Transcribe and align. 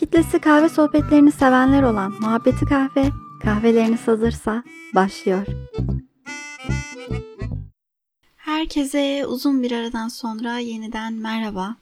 Kitlesi 0.00 0.38
kahve 0.38 0.68
sohbetlerini 0.68 1.32
sevenler 1.32 1.82
olan 1.82 2.12
Muhabbeti 2.20 2.64
Kahve, 2.64 3.10
kahveleriniz 3.42 4.08
hazırsa 4.08 4.64
başlıyor. 4.94 5.46
Herkese 8.36 9.26
uzun 9.26 9.62
bir 9.62 9.72
aradan 9.72 10.08
sonra 10.08 10.58
yeniden 10.58 11.12
merhaba. 11.12 11.76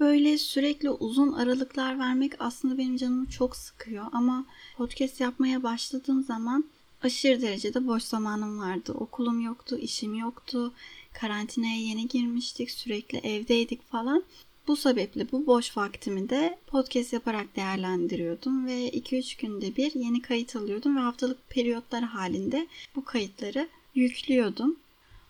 Böyle 0.00 0.38
sürekli 0.38 0.90
uzun 0.90 1.32
aralıklar 1.32 1.98
vermek 1.98 2.32
aslında 2.38 2.78
benim 2.78 2.96
canımı 2.96 3.30
çok 3.30 3.56
sıkıyor 3.56 4.04
ama 4.12 4.44
podcast 4.76 5.20
yapmaya 5.20 5.62
başladığım 5.62 6.22
zaman 6.22 6.64
aşırı 7.02 7.42
derecede 7.42 7.86
boş 7.86 8.02
zamanım 8.02 8.58
vardı. 8.58 8.92
Okulum 8.92 9.40
yoktu, 9.40 9.78
işim 9.78 10.14
yoktu, 10.14 10.72
karantinaya 11.12 11.80
yeni 11.80 12.08
girmiştik, 12.08 12.70
sürekli 12.70 13.18
evdeydik 13.18 13.90
falan. 13.90 14.22
Bu 14.66 14.76
sebeple 14.76 15.32
bu 15.32 15.46
boş 15.46 15.76
vaktimi 15.76 16.28
de 16.28 16.58
podcast 16.66 17.12
yaparak 17.12 17.56
değerlendiriyordum 17.56 18.66
ve 18.66 18.90
2-3 18.90 19.40
günde 19.40 19.76
bir 19.76 19.94
yeni 19.94 20.22
kayıt 20.22 20.56
alıyordum 20.56 20.96
ve 20.96 21.00
haftalık 21.00 21.50
periyotlar 21.50 22.02
halinde 22.02 22.66
bu 22.96 23.04
kayıtları 23.04 23.68
yüklüyordum. 23.94 24.76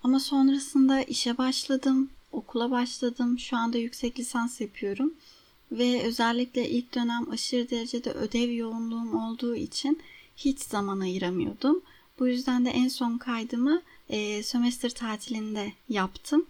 Ama 0.03 0.21
sonrasında 0.21 1.03
işe 1.03 1.39
başladım, 1.39 2.11
okula 2.33 2.71
başladım. 2.71 3.39
Şu 3.39 3.57
anda 3.57 3.79
yüksek 3.79 4.19
lisans 4.19 4.61
yapıyorum. 4.61 5.15
Ve 5.73 6.03
özellikle 6.03 6.69
ilk 6.69 6.95
dönem 6.95 7.31
aşırı 7.31 7.71
derecede 7.71 8.11
ödev 8.11 8.51
yoğunluğum 8.51 9.15
olduğu 9.15 9.57
için 9.57 10.01
hiç 10.37 10.61
zaman 10.61 11.01
ayıramıyordum. 11.01 11.83
Bu 12.19 12.29
yüzden 12.29 12.65
de 12.65 12.71
en 12.71 12.89
son 12.89 13.19
kaydımı 13.19 13.83
e, 14.09 14.43
sömestr 14.43 14.91
tatilinde 14.91 15.73
yaptım. 15.89 16.47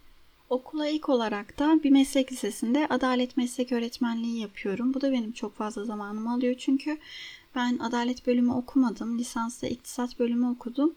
Okula 0.52 0.88
ilk 0.88 1.08
olarak 1.08 1.58
da 1.58 1.80
bir 1.84 1.90
meslek 1.90 2.32
lisesinde 2.32 2.86
adalet 2.90 3.36
meslek 3.36 3.72
öğretmenliği 3.72 4.40
yapıyorum. 4.40 4.94
Bu 4.94 5.00
da 5.00 5.12
benim 5.12 5.32
çok 5.32 5.56
fazla 5.56 5.84
zamanımı 5.84 6.32
alıyor 6.32 6.54
çünkü 6.58 6.98
ben 7.54 7.78
adalet 7.78 8.26
bölümü 8.26 8.52
okumadım. 8.52 9.18
Lisansta 9.18 9.66
iktisat 9.66 10.18
bölümü 10.18 10.46
okudum 10.46 10.94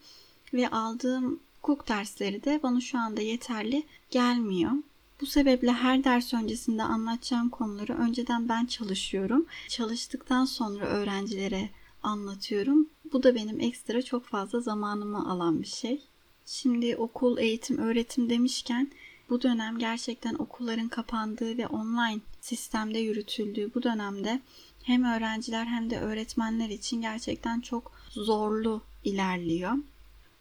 ve 0.54 0.68
aldığım 0.68 1.40
hukuk 1.56 1.88
dersleri 1.88 2.44
de 2.44 2.60
bana 2.62 2.80
şu 2.80 2.98
anda 2.98 3.20
yeterli 3.20 3.82
gelmiyor. 4.10 4.72
Bu 5.20 5.26
sebeple 5.26 5.72
her 5.72 6.04
ders 6.04 6.34
öncesinde 6.34 6.82
anlatacağım 6.82 7.48
konuları 7.48 7.94
önceden 7.98 8.48
ben 8.48 8.66
çalışıyorum. 8.66 9.46
Çalıştıktan 9.68 10.44
sonra 10.44 10.84
öğrencilere 10.84 11.70
anlatıyorum. 12.02 12.88
Bu 13.12 13.22
da 13.22 13.34
benim 13.34 13.60
ekstra 13.60 14.02
çok 14.02 14.24
fazla 14.24 14.60
zamanımı 14.60 15.30
alan 15.30 15.62
bir 15.62 15.66
şey. 15.66 16.02
Şimdi 16.46 16.96
okul, 16.96 17.38
eğitim, 17.38 17.78
öğretim 17.78 18.30
demişken 18.30 18.90
bu 19.30 19.42
dönem 19.42 19.78
gerçekten 19.78 20.34
okulların 20.34 20.88
kapandığı 20.88 21.58
ve 21.58 21.66
online 21.66 22.20
sistemde 22.40 22.98
yürütüldüğü 22.98 23.74
bu 23.74 23.82
dönemde 23.82 24.40
hem 24.82 25.04
öğrenciler 25.04 25.64
hem 25.64 25.90
de 25.90 26.00
öğretmenler 26.00 26.68
için 26.68 27.00
gerçekten 27.00 27.60
çok 27.60 27.92
zorlu 28.10 28.82
ilerliyor. 29.04 29.72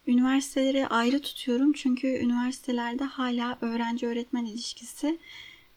Üniversiteleri 0.08 0.88
ayrı 0.88 1.22
tutuyorum 1.22 1.74
çünkü 1.74 2.08
üniversitelerde 2.08 3.04
hala 3.04 3.58
öğrenci 3.62 4.08
öğretmen 4.08 4.46
ilişkisi 4.46 5.20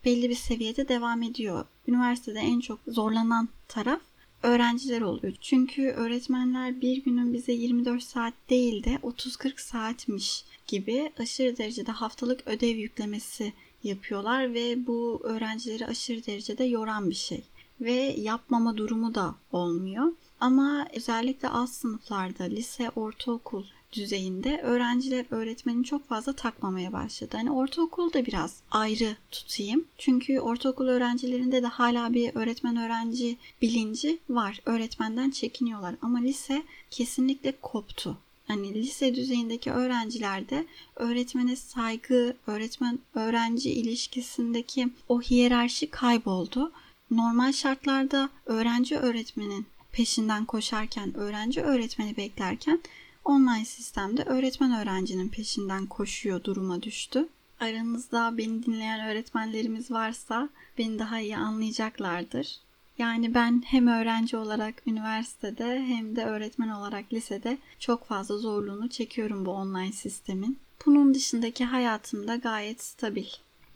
belli 0.05 0.31
bir 0.31 0.35
seviyede 0.35 0.89
devam 0.89 1.23
ediyor. 1.23 1.65
Üniversitede 1.89 2.39
en 2.39 2.61
çok 2.61 2.79
zorlanan 2.89 3.49
taraf 3.69 4.01
öğrenciler 4.43 5.01
oluyor. 5.01 5.35
Çünkü 5.41 5.83
öğretmenler 5.83 6.81
bir 6.81 6.97
günün 6.97 7.33
bize 7.33 7.53
24 7.53 8.03
saat 8.03 8.35
değil 8.51 8.85
de 8.85 8.95
30-40 8.95 9.61
saatmiş 9.61 10.45
gibi 10.69 11.13
aşırı 11.19 11.59
derecede 11.59 11.93
haftalık 11.93 12.47
ödev 12.47 12.77
yüklemesi 12.77 13.53
yapıyorlar 13.85 14.55
ve 14.55 14.87
bu 14.87 15.21
öğrencileri 15.25 15.87
aşırı 15.87 16.27
derecede 16.27 16.65
yoran 16.65 17.11
bir 17.11 17.15
şey. 17.15 17.43
Ve 17.81 18.15
yapmama 18.19 18.77
durumu 18.77 19.15
da 19.15 19.35
olmuyor. 19.53 20.13
Ama 20.41 20.87
özellikle 20.95 21.49
alt 21.49 21.71
sınıflarda, 21.71 22.45
lise, 22.45 22.91
ortaokul 22.97 23.65
düzeyinde 23.93 24.61
öğrenciler 24.63 25.27
öğretmeni 25.31 25.85
çok 25.85 26.09
fazla 26.09 26.33
takmamaya 26.33 26.93
başladı. 26.93 27.37
Hani 27.37 27.51
ortaokulda 27.51 28.27
biraz 28.27 28.61
ayrı 28.71 29.17
tutayım. 29.31 29.85
Çünkü 29.99 30.41
ortaokul 30.41 30.89
öğrencilerinde 30.89 31.63
de 31.63 31.67
hala 31.67 32.15
bir 32.15 32.35
öğretmen 32.35 32.77
öğrenci 32.77 33.37
bilinci 33.63 34.19
var. 34.31 34.61
Öğretmenden 34.67 35.31
çekiniyorlar. 35.31 35.95
Ama 36.03 36.19
lise 36.19 36.63
kesinlikle 36.91 37.53
koptu. 37.63 38.19
Hani 38.49 38.75
lise 38.75 39.15
düzeyindeki 39.15 39.71
öğrencilerde 39.73 40.67
öğretmene 40.97 41.57
saygı, 41.57 42.37
öğretmen 42.47 42.99
öğrenci 43.15 43.71
ilişkisindeki 43.71 44.89
o 45.09 45.23
hiyerarşi 45.23 45.91
kayboldu. 45.91 46.73
Normal 47.11 47.53
şartlarda 47.53 48.31
öğrenci 48.47 48.97
öğretmenin 48.97 49.67
peşinden 49.93 50.45
koşarken, 50.45 51.17
öğrenci 51.17 51.63
öğretmeni 51.63 52.17
beklerken 52.17 52.81
online 53.25 53.65
sistemde 53.65 54.23
öğretmen 54.23 54.73
öğrencinin 54.73 55.29
peşinden 55.29 55.87
koşuyor 55.87 56.45
duruma 56.45 56.83
düştü. 56.83 57.29
Aranızda 57.61 58.39
beni 58.39 58.67
dinleyen 58.67 59.09
öğretmenlerimiz 59.09 59.91
varsa 59.91 60.49
beni 60.79 60.99
daha 60.99 61.21
iyi 61.21 61.37
anlayacaklardır. 61.37 62.61
Yani 62.99 63.35
ben 63.35 63.63
hem 63.67 63.87
öğrenci 63.87 64.37
olarak 64.37 64.83
üniversitede 64.87 65.85
hem 65.87 66.17
de 66.17 66.25
öğretmen 66.25 66.69
olarak 66.69 67.13
lisede 67.13 67.59
çok 67.79 68.05
fazla 68.05 68.39
zorluğunu 68.39 68.89
çekiyorum 68.89 69.47
bu 69.47 69.51
online 69.51 69.93
sistemin. 69.93 70.59
Bunun 70.87 71.15
dışındaki 71.15 71.65
hayatım 71.65 72.29
da 72.29 72.37
gayet 72.37 72.83
stabil. 72.83 73.27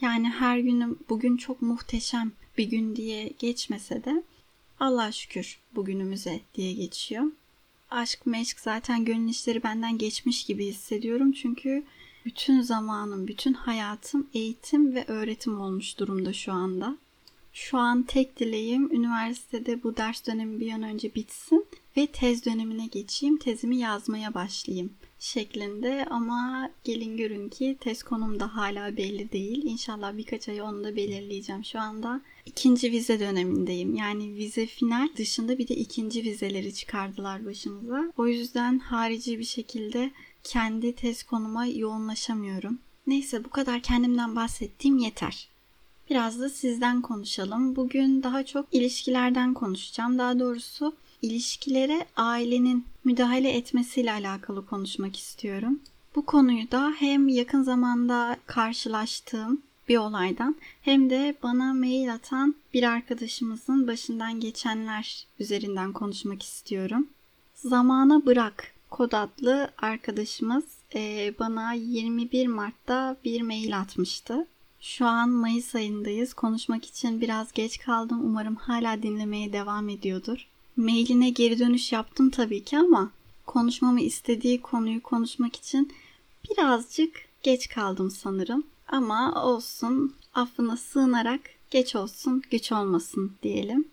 Yani 0.01 0.29
her 0.29 0.59
günüm 0.59 0.99
bugün 1.09 1.37
çok 1.37 1.63
muhteşem 1.63 2.33
bir 2.59 2.65
gün 2.65 2.97
diye 2.97 3.33
geçmese 3.39 4.05
de 4.05 4.23
Allah 4.81 5.13
şükür 5.13 5.59
bugünümüze 5.75 6.41
diye 6.55 6.73
geçiyor 6.73 7.25
aşk 7.93 8.27
meşk 8.27 8.61
zaten 8.61 9.05
gönül 9.05 9.29
işleri 9.29 9.63
benden 9.63 9.99
geçmiş 9.99 10.45
gibi 10.45 10.67
hissediyorum. 10.67 11.33
Çünkü 11.33 11.85
bütün 12.25 12.61
zamanım, 12.61 13.29
bütün 13.29 13.53
hayatım 13.53 14.27
eğitim 14.35 14.95
ve 14.95 15.05
öğretim 15.07 15.61
olmuş 15.61 15.99
durumda 15.99 16.33
şu 16.33 16.53
anda. 16.53 16.97
Şu 17.53 17.79
an 17.79 18.03
tek 18.03 18.39
dileğim 18.39 18.93
üniversitede 18.93 19.83
bu 19.83 19.97
ders 19.97 20.27
dönemi 20.27 20.61
bir 20.61 20.73
an 20.73 20.83
önce 20.83 21.15
bitsin 21.15 21.67
ve 21.97 22.07
tez 22.07 22.45
dönemine 22.47 22.87
geçeyim, 22.87 23.37
tezimi 23.37 23.77
yazmaya 23.77 24.35
başlayayım 24.35 24.93
şeklinde 25.23 26.07
ama 26.11 26.71
gelin 26.85 27.17
görün 27.17 27.49
ki 27.49 27.77
test 27.81 28.03
konum 28.03 28.41
da 28.41 28.57
hala 28.57 28.97
belli 28.97 29.33
değil. 29.33 29.65
İnşallah 29.65 30.17
birkaç 30.17 30.49
ay 30.49 30.63
onu 30.63 30.85
da 30.85 30.97
belirleyeceğim. 30.97 31.65
Şu 31.65 31.81
anda 31.81 32.21
ikinci 32.47 32.93
vize 32.93 33.21
dönemindeyim. 33.21 33.95
Yani 33.95 34.35
vize 34.35 34.67
final 34.67 35.09
dışında 35.17 35.59
bir 35.59 35.69
de 35.69 35.75
ikinci 35.75 36.23
vizeleri 36.23 36.75
çıkardılar 36.75 37.47
başımıza. 37.47 38.13
O 38.17 38.27
yüzden 38.27 38.79
harici 38.79 39.39
bir 39.39 39.45
şekilde 39.45 40.11
kendi 40.45 40.95
test 40.95 41.23
konuma 41.23 41.67
yoğunlaşamıyorum. 41.67 42.79
Neyse 43.07 43.45
bu 43.45 43.51
kadar 43.51 43.83
kendimden 43.83 44.37
bahsettiğim 44.37 44.99
yeter. 44.99 45.52
Biraz 46.11 46.41
da 46.41 46.49
sizden 46.49 47.01
konuşalım. 47.01 47.77
Bugün 47.77 48.23
daha 48.23 48.47
çok 48.47 48.67
ilişkilerden 48.73 49.55
konuşacağım. 49.55 50.19
Daha 50.19 50.39
doğrusu 50.39 50.95
ilişkilere 51.23 52.07
ailenin 52.17 52.85
müdahale 53.05 53.51
etmesiyle 53.51 54.13
alakalı 54.13 54.67
konuşmak 54.67 55.17
istiyorum. 55.17 55.81
Bu 56.17 56.27
konuyu 56.27 56.71
da 56.71 56.93
hem 56.99 57.29
yakın 57.29 57.63
zamanda 57.63 58.37
karşılaştığım 58.47 59.63
bir 59.89 59.97
olaydan 59.97 60.57
hem 60.83 61.11
de 61.11 61.35
bana 61.43 61.75
mail 61.75 62.15
atan 62.15 62.55
bir 62.75 62.83
arkadaşımızın 62.83 63.87
başından 63.89 64.41
geçenler 64.41 65.27
üzerinden 65.39 65.93
konuşmak 65.93 66.43
istiyorum. 66.43 67.09
Zamana 67.55 68.27
Bırak 68.27 68.73
kod 68.91 69.13
adlı 69.13 69.71
arkadaşımız 69.79 70.65
bana 71.39 71.73
21 71.73 72.47
Mart'ta 72.47 73.17
bir 73.25 73.43
mail 73.43 73.79
atmıştı. 73.79 74.47
Şu 74.83 75.07
an 75.07 75.29
Mayıs 75.31 75.75
ayındayız. 75.75 76.35
Konuşmak 76.35 76.85
için 76.85 77.21
biraz 77.21 77.53
geç 77.53 77.79
kaldım. 77.79 78.21
Umarım 78.25 78.57
hala 78.57 79.03
dinlemeye 79.03 79.53
devam 79.53 79.89
ediyordur. 79.89 80.49
Mailine 80.77 81.31
geri 81.31 81.59
dönüş 81.59 81.93
yaptım 81.93 82.31
tabii 82.31 82.65
ki 82.65 82.79
ama 82.79 83.11
konuşmamı 83.47 84.01
istediği 84.01 84.61
konuyu 84.61 85.03
konuşmak 85.03 85.57
için 85.57 85.93
birazcık 86.51 87.13
geç 87.43 87.69
kaldım 87.69 88.11
sanırım. 88.11 88.65
Ama 88.89 89.45
olsun, 89.45 90.15
affına 90.35 90.77
sığınarak 90.77 91.41
geç 91.71 91.97
olsun, 91.97 92.43
güç 92.51 92.73
olmasın 92.73 93.33
diyelim. 93.43 93.89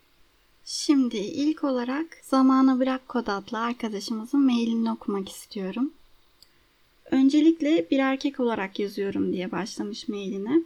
Şimdi 0.65 1.17
ilk 1.17 1.63
olarak 1.63 2.17
Zamana 2.23 2.79
Bırak 2.79 3.07
Kod 3.07 3.27
adlı 3.27 3.59
arkadaşımızın 3.59 4.41
mailini 4.41 4.91
okumak 4.91 5.29
istiyorum. 5.29 5.91
Öncelikle 7.11 7.87
bir 7.91 7.99
erkek 7.99 8.39
olarak 8.39 8.79
yazıyorum 8.79 9.33
diye 9.33 9.51
başlamış 9.51 10.07
mailine. 10.07 10.61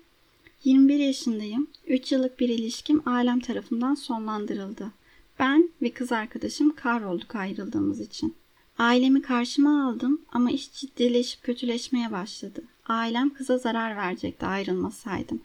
21 0.63 0.99
yaşındayım. 0.99 1.67
3 1.87 2.11
yıllık 2.11 2.39
bir 2.39 2.49
ilişkim 2.49 3.01
ailem 3.05 3.39
tarafından 3.39 3.95
sonlandırıldı. 3.95 4.91
Ben 5.39 5.69
ve 5.81 5.91
kız 5.91 6.11
arkadaşım 6.11 6.75
kahrolduk 6.75 7.35
ayrıldığımız 7.35 7.99
için. 7.99 8.35
Ailemi 8.77 9.21
karşıma 9.21 9.87
aldım 9.87 10.21
ama 10.31 10.51
iş 10.51 10.73
ciddileşip 10.73 11.43
kötüleşmeye 11.43 12.11
başladı. 12.11 12.63
Ailem 12.87 13.29
kıza 13.29 13.57
zarar 13.57 13.97
verecekti 13.97 14.45
ayrılmasaydım. 14.45 15.41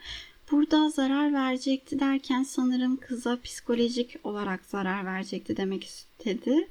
Burada 0.50 0.90
zarar 0.90 1.32
verecekti 1.32 2.00
derken 2.00 2.42
sanırım 2.42 2.96
kıza 2.96 3.40
psikolojik 3.40 4.16
olarak 4.24 4.64
zarar 4.64 5.06
verecekti 5.06 5.56
demek 5.56 5.84
istedi. 5.84 6.68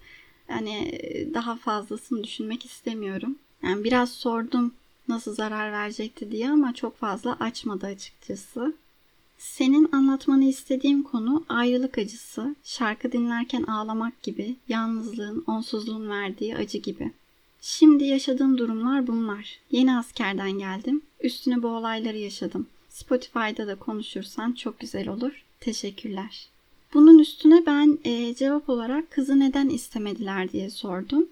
Yani 0.49 0.99
daha 1.33 1.55
fazlasını 1.55 2.23
düşünmek 2.23 2.65
istemiyorum. 2.65 3.39
Yani 3.63 3.83
biraz 3.83 4.11
sordum 4.11 4.73
nasıl 5.07 5.35
zarar 5.35 5.71
verecekti 5.71 6.31
diye 6.31 6.49
ama 6.49 6.73
çok 6.73 6.97
fazla 6.97 7.37
açmadı 7.39 7.85
açıkçası. 7.85 8.73
Senin 9.37 9.89
anlatmanı 9.91 10.45
istediğim 10.45 11.03
konu 11.03 11.45
ayrılık 11.49 11.97
acısı, 11.97 12.55
şarkı 12.63 13.11
dinlerken 13.11 13.63
ağlamak 13.63 14.23
gibi, 14.23 14.55
yalnızlığın, 14.67 15.43
onsuzluğun 15.47 16.09
verdiği 16.09 16.55
acı 16.55 16.77
gibi. 16.77 17.11
Şimdi 17.61 18.03
yaşadığım 18.03 18.57
durumlar 18.57 19.07
bunlar. 19.07 19.59
Yeni 19.71 19.97
askerden 19.97 20.51
geldim. 20.51 21.01
Üstüne 21.21 21.63
bu 21.63 21.67
olayları 21.67 22.17
yaşadım. 22.17 22.67
Spotify'da 22.89 23.67
da 23.67 23.75
konuşursan 23.75 24.51
çok 24.51 24.79
güzel 24.79 25.07
olur. 25.07 25.43
Teşekkürler. 25.59 26.47
Bunun 26.93 27.19
üstüne 27.19 27.65
ben 27.65 27.99
e, 28.03 28.35
cevap 28.35 28.69
olarak 28.69 29.11
kızı 29.11 29.39
neden 29.39 29.69
istemediler 29.69 30.51
diye 30.51 30.69
sordum. 30.69 31.27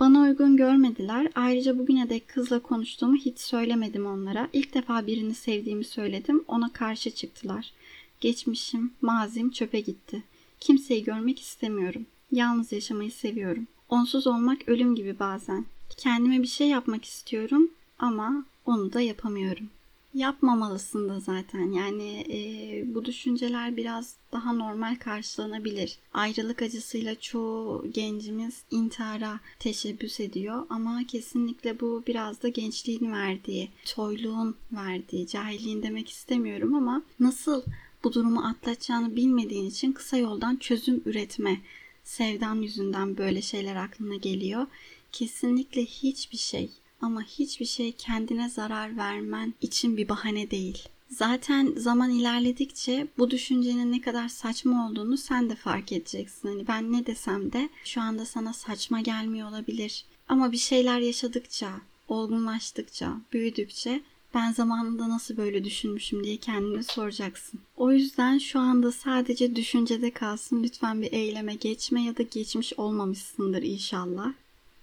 Bana 0.00 0.20
uygun 0.20 0.56
görmediler. 0.56 1.28
Ayrıca 1.34 1.78
bugüne 1.78 2.08
dek 2.08 2.28
kızla 2.28 2.58
konuştuğumu 2.58 3.16
hiç 3.16 3.38
söylemedim 3.38 4.06
onlara. 4.06 4.48
İlk 4.52 4.74
defa 4.74 5.06
birini 5.06 5.34
sevdiğimi 5.34 5.84
söyledim. 5.84 6.44
Ona 6.48 6.72
karşı 6.72 7.10
çıktılar. 7.10 7.72
Geçmişim, 8.20 8.92
mazim 9.02 9.50
çöpe 9.50 9.80
gitti. 9.80 10.22
Kimseyi 10.60 11.04
görmek 11.04 11.40
istemiyorum. 11.40 12.06
Yalnız 12.32 12.72
yaşamayı 12.72 13.12
seviyorum. 13.12 13.66
Onsuz 13.88 14.26
olmak 14.26 14.68
ölüm 14.68 14.94
gibi 14.94 15.18
bazen. 15.18 15.64
Kendime 15.96 16.42
bir 16.42 16.48
şey 16.48 16.68
yapmak 16.68 17.04
istiyorum 17.04 17.70
ama 17.98 18.44
onu 18.66 18.92
da 18.92 19.00
yapamıyorum 19.00 19.68
yapmamalısın 20.14 21.08
da 21.08 21.20
zaten. 21.20 21.72
Yani 21.72 22.26
e, 22.30 22.94
bu 22.94 23.04
düşünceler 23.04 23.76
biraz 23.76 24.16
daha 24.32 24.52
normal 24.52 24.96
karşılanabilir. 24.96 25.98
Ayrılık 26.14 26.62
acısıyla 26.62 27.20
çoğu 27.20 27.86
gencimiz 27.90 28.62
intihara 28.70 29.40
teşebbüs 29.58 30.20
ediyor 30.20 30.66
ama 30.70 31.02
kesinlikle 31.08 31.80
bu 31.80 32.02
biraz 32.06 32.42
da 32.42 32.48
gençliğin 32.48 33.12
verdiği, 33.12 33.70
toyluğun 33.84 34.56
verdiği, 34.72 35.26
cahilliğin 35.26 35.82
demek 35.82 36.08
istemiyorum 36.08 36.74
ama 36.74 37.02
nasıl 37.20 37.62
bu 38.04 38.12
durumu 38.12 38.46
atlatacağını 38.46 39.16
bilmediğin 39.16 39.70
için 39.70 39.92
kısa 39.92 40.16
yoldan 40.16 40.56
çözüm 40.56 41.02
üretme 41.06 41.60
sevdan 42.04 42.54
yüzünden 42.54 43.16
böyle 43.16 43.42
şeyler 43.42 43.76
aklına 43.76 44.16
geliyor. 44.16 44.66
Kesinlikle 45.12 45.84
hiçbir 45.84 46.38
şey 46.38 46.70
ama 47.02 47.22
hiçbir 47.22 47.66
şey 47.66 47.92
kendine 47.92 48.48
zarar 48.48 48.96
vermen 48.96 49.54
için 49.60 49.96
bir 49.96 50.08
bahane 50.08 50.50
değil. 50.50 50.88
Zaten 51.08 51.72
zaman 51.76 52.10
ilerledikçe 52.10 53.06
bu 53.18 53.30
düşüncenin 53.30 53.92
ne 53.92 54.00
kadar 54.00 54.28
saçma 54.28 54.88
olduğunu 54.88 55.16
sen 55.16 55.50
de 55.50 55.54
fark 55.54 55.92
edeceksin. 55.92 56.48
Hani 56.48 56.68
ben 56.68 56.92
ne 56.92 57.06
desem 57.06 57.52
de 57.52 57.68
şu 57.84 58.00
anda 58.00 58.24
sana 58.24 58.52
saçma 58.52 59.00
gelmiyor 59.00 59.48
olabilir. 59.48 60.04
Ama 60.28 60.52
bir 60.52 60.58
şeyler 60.58 61.00
yaşadıkça, 61.00 61.70
olgunlaştıkça, 62.08 63.16
büyüdükçe 63.32 64.02
ben 64.34 64.52
zamanında 64.52 65.08
nasıl 65.08 65.36
böyle 65.36 65.64
düşünmüşüm 65.64 66.24
diye 66.24 66.36
kendine 66.36 66.82
soracaksın. 66.82 67.60
O 67.76 67.92
yüzden 67.92 68.38
şu 68.38 68.58
anda 68.58 68.92
sadece 68.92 69.56
düşüncede 69.56 70.10
kalsın. 70.10 70.62
Lütfen 70.62 71.02
bir 71.02 71.12
eyleme 71.12 71.54
geçme 71.54 72.02
ya 72.02 72.16
da 72.16 72.22
geçmiş 72.22 72.72
olmamışsındır 72.76 73.62
inşallah. 73.62 74.32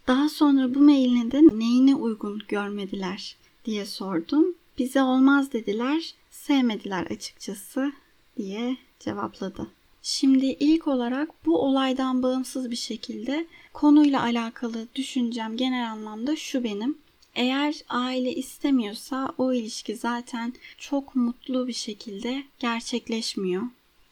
Daha 0.09 0.29
sonra 0.29 0.75
bu 0.75 0.79
mailini 0.79 1.31
de 1.31 1.41
neyine 1.59 1.95
uygun 1.95 2.41
görmediler 2.47 3.35
diye 3.65 3.85
sordum. 3.85 4.55
Bize 4.77 5.01
olmaz 5.01 5.53
dediler, 5.53 6.13
sevmediler 6.31 7.05
açıkçası 7.05 7.91
diye 8.37 8.77
cevapladı. 8.99 9.67
Şimdi 10.01 10.45
ilk 10.45 10.87
olarak 10.87 11.45
bu 11.45 11.61
olaydan 11.61 12.23
bağımsız 12.23 12.71
bir 12.71 12.75
şekilde 12.75 13.47
konuyla 13.73 14.21
alakalı 14.21 14.87
düşüncem 14.95 15.57
genel 15.57 15.91
anlamda 15.91 16.35
şu 16.35 16.63
benim. 16.63 16.97
Eğer 17.35 17.75
aile 17.89 18.35
istemiyorsa 18.35 19.33
o 19.37 19.53
ilişki 19.53 19.95
zaten 19.95 20.53
çok 20.77 21.15
mutlu 21.15 21.67
bir 21.67 21.73
şekilde 21.73 22.43
gerçekleşmiyor. 22.59 23.63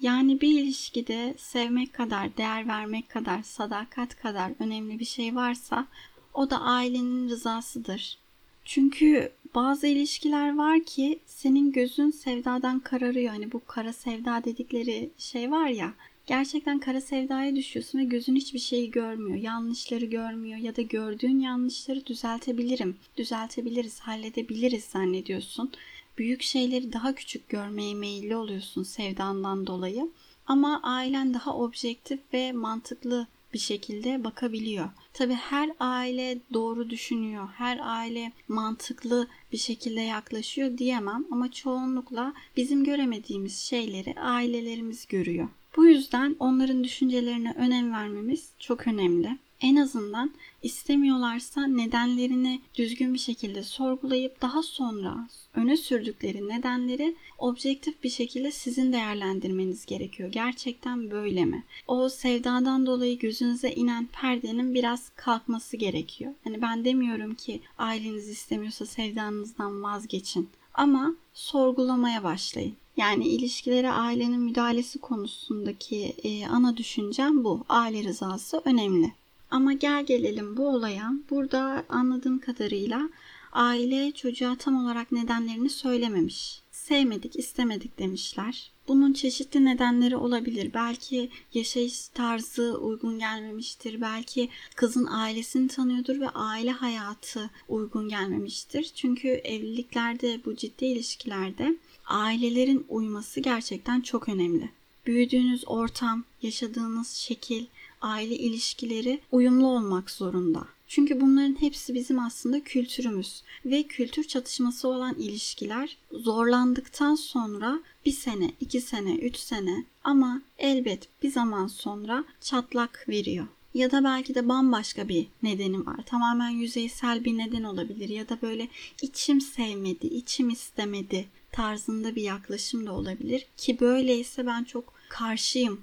Yani 0.01 0.41
bir 0.41 0.61
ilişkide 0.61 1.33
sevmek 1.37 1.93
kadar, 1.93 2.37
değer 2.37 2.67
vermek 2.67 3.09
kadar, 3.09 3.43
sadakat 3.43 4.15
kadar 4.21 4.51
önemli 4.59 4.99
bir 4.99 5.05
şey 5.05 5.35
varsa 5.35 5.87
o 6.33 6.49
da 6.49 6.61
ailenin 6.61 7.29
rızasıdır. 7.29 8.17
Çünkü 8.65 9.31
bazı 9.55 9.87
ilişkiler 9.87 10.57
var 10.57 10.83
ki 10.83 11.19
senin 11.25 11.71
gözün 11.71 12.11
sevdadan 12.11 12.79
kararıyor. 12.79 13.31
Hani 13.31 13.51
bu 13.51 13.65
kara 13.65 13.93
sevda 13.93 14.43
dedikleri 14.43 15.09
şey 15.17 15.51
var 15.51 15.67
ya. 15.67 15.93
Gerçekten 16.25 16.79
kara 16.79 17.01
sevdaya 17.01 17.55
düşüyorsun 17.55 17.99
ve 17.99 18.03
gözün 18.03 18.35
hiçbir 18.35 18.59
şeyi 18.59 18.91
görmüyor. 18.91 19.37
Yanlışları 19.37 20.05
görmüyor 20.05 20.57
ya 20.57 20.75
da 20.75 20.81
gördüğün 20.81 21.39
yanlışları 21.39 22.05
düzeltebilirim. 22.05 22.95
Düzeltebiliriz, 23.17 23.99
halledebiliriz 23.99 24.83
zannediyorsun 24.83 25.71
büyük 26.17 26.41
şeyleri 26.41 26.93
daha 26.93 27.15
küçük 27.15 27.49
görmeye 27.49 27.95
meyilli 27.95 28.35
oluyorsun 28.35 28.83
sevdandan 28.83 29.67
dolayı. 29.67 30.09
Ama 30.47 30.79
ailen 30.83 31.33
daha 31.33 31.57
objektif 31.57 32.19
ve 32.33 32.51
mantıklı 32.51 33.27
bir 33.53 33.59
şekilde 33.59 34.23
bakabiliyor. 34.23 34.89
Tabi 35.13 35.33
her 35.33 35.71
aile 35.79 36.37
doğru 36.53 36.89
düşünüyor, 36.89 37.47
her 37.55 37.79
aile 37.81 38.31
mantıklı 38.47 39.27
bir 39.51 39.57
şekilde 39.57 40.01
yaklaşıyor 40.01 40.77
diyemem 40.77 41.25
ama 41.31 41.51
çoğunlukla 41.51 42.33
bizim 42.57 42.83
göremediğimiz 42.83 43.57
şeyleri 43.57 44.19
ailelerimiz 44.19 45.07
görüyor. 45.07 45.47
Bu 45.77 45.85
yüzden 45.85 46.35
onların 46.39 46.83
düşüncelerine 46.83 47.53
önem 47.57 47.91
vermemiz 47.91 48.49
çok 48.59 48.87
önemli 48.87 49.37
en 49.61 49.75
azından 49.75 50.31
istemiyorlarsa 50.63 51.67
nedenlerini 51.67 52.61
düzgün 52.75 53.13
bir 53.13 53.19
şekilde 53.19 53.63
sorgulayıp 53.63 54.41
daha 54.41 54.63
sonra 54.63 55.27
öne 55.53 55.77
sürdükleri 55.77 56.47
nedenleri 56.47 57.15
objektif 57.37 58.03
bir 58.03 58.09
şekilde 58.09 58.51
sizin 58.51 58.93
değerlendirmeniz 58.93 59.85
gerekiyor. 59.85 60.31
Gerçekten 60.31 61.11
böyle 61.11 61.45
mi? 61.45 61.63
O 61.87 62.09
sevdadan 62.09 62.85
dolayı 62.85 63.19
gözünüze 63.19 63.71
inen 63.71 64.07
perdenin 64.21 64.73
biraz 64.73 65.09
kalkması 65.15 65.77
gerekiyor. 65.77 66.33
Hani 66.43 66.61
ben 66.61 66.85
demiyorum 66.85 67.35
ki 67.35 67.61
aileniz 67.77 68.29
istemiyorsa 68.29 68.85
sevdanızdan 68.85 69.83
vazgeçin. 69.83 70.49
Ama 70.73 71.15
sorgulamaya 71.33 72.23
başlayın. 72.23 72.73
Yani 72.97 73.27
ilişkilere 73.27 73.91
ailenin 73.91 74.39
müdahalesi 74.39 74.99
konusundaki 74.99 76.15
e, 76.23 76.47
ana 76.47 76.77
düşüncem 76.77 77.43
bu. 77.43 77.65
Aile 77.69 78.03
rızası 78.03 78.61
önemli. 78.65 79.11
Ama 79.51 79.73
gel 79.73 80.05
gelelim 80.05 80.57
bu 80.57 80.67
olaya. 80.67 81.13
Burada 81.29 81.85
anladığım 81.89 82.39
kadarıyla 82.39 83.09
aile 83.51 84.11
çocuğa 84.11 84.55
tam 84.55 84.85
olarak 84.85 85.11
nedenlerini 85.11 85.69
söylememiş. 85.69 86.61
Sevmedik, 86.71 87.39
istemedik 87.39 87.99
demişler. 87.99 88.71
Bunun 88.87 89.13
çeşitli 89.13 89.65
nedenleri 89.65 90.15
olabilir. 90.15 90.71
Belki 90.73 91.29
yaşayış 91.53 92.07
tarzı 92.07 92.77
uygun 92.77 93.19
gelmemiştir. 93.19 94.01
Belki 94.01 94.49
kızın 94.75 95.05
ailesini 95.05 95.67
tanıyordur 95.67 96.19
ve 96.19 96.29
aile 96.29 96.71
hayatı 96.71 97.49
uygun 97.67 98.09
gelmemiştir. 98.09 98.91
Çünkü 98.95 99.27
evliliklerde, 99.27 100.45
bu 100.45 100.55
ciddi 100.55 100.85
ilişkilerde 100.85 101.75
ailelerin 102.05 102.85
uyması 102.89 103.39
gerçekten 103.39 104.01
çok 104.01 104.29
önemli. 104.29 104.69
Büyüdüğünüz 105.05 105.63
ortam, 105.67 106.23
yaşadığınız 106.41 107.09
şekil, 107.09 107.65
aile 108.01 108.35
ilişkileri 108.35 109.19
uyumlu 109.31 109.67
olmak 109.67 110.11
zorunda. 110.11 110.67
Çünkü 110.87 111.21
bunların 111.21 111.61
hepsi 111.61 111.93
bizim 111.93 112.19
aslında 112.19 112.63
kültürümüz 112.63 113.41
ve 113.65 113.83
kültür 113.83 114.23
çatışması 114.23 114.87
olan 114.87 115.15
ilişkiler 115.15 115.97
zorlandıktan 116.11 117.15
sonra 117.15 117.79
bir 118.05 118.11
sene, 118.11 118.51
iki 118.59 118.81
sene, 118.81 119.15
üç 119.15 119.37
sene 119.37 119.83
ama 120.03 120.41
elbet 120.57 121.07
bir 121.23 121.31
zaman 121.31 121.67
sonra 121.67 122.23
çatlak 122.41 123.05
veriyor. 123.09 123.47
Ya 123.73 123.91
da 123.91 124.03
belki 124.03 124.35
de 124.35 124.49
bambaşka 124.49 125.07
bir 125.07 125.27
nedeni 125.43 125.85
var. 125.85 125.99
Tamamen 126.05 126.49
yüzeysel 126.49 127.25
bir 127.25 127.37
neden 127.37 127.63
olabilir 127.63 128.09
ya 128.09 128.29
da 128.29 128.41
böyle 128.41 128.67
içim 129.01 129.41
sevmedi, 129.41 130.07
içim 130.07 130.49
istemedi 130.49 131.27
tarzında 131.51 132.15
bir 132.15 132.21
yaklaşım 132.21 132.85
da 132.85 132.93
olabilir 132.93 133.47
ki 133.57 133.79
böyleyse 133.79 134.45
ben 134.45 134.63
çok 134.63 134.93
karşıyım 135.09 135.81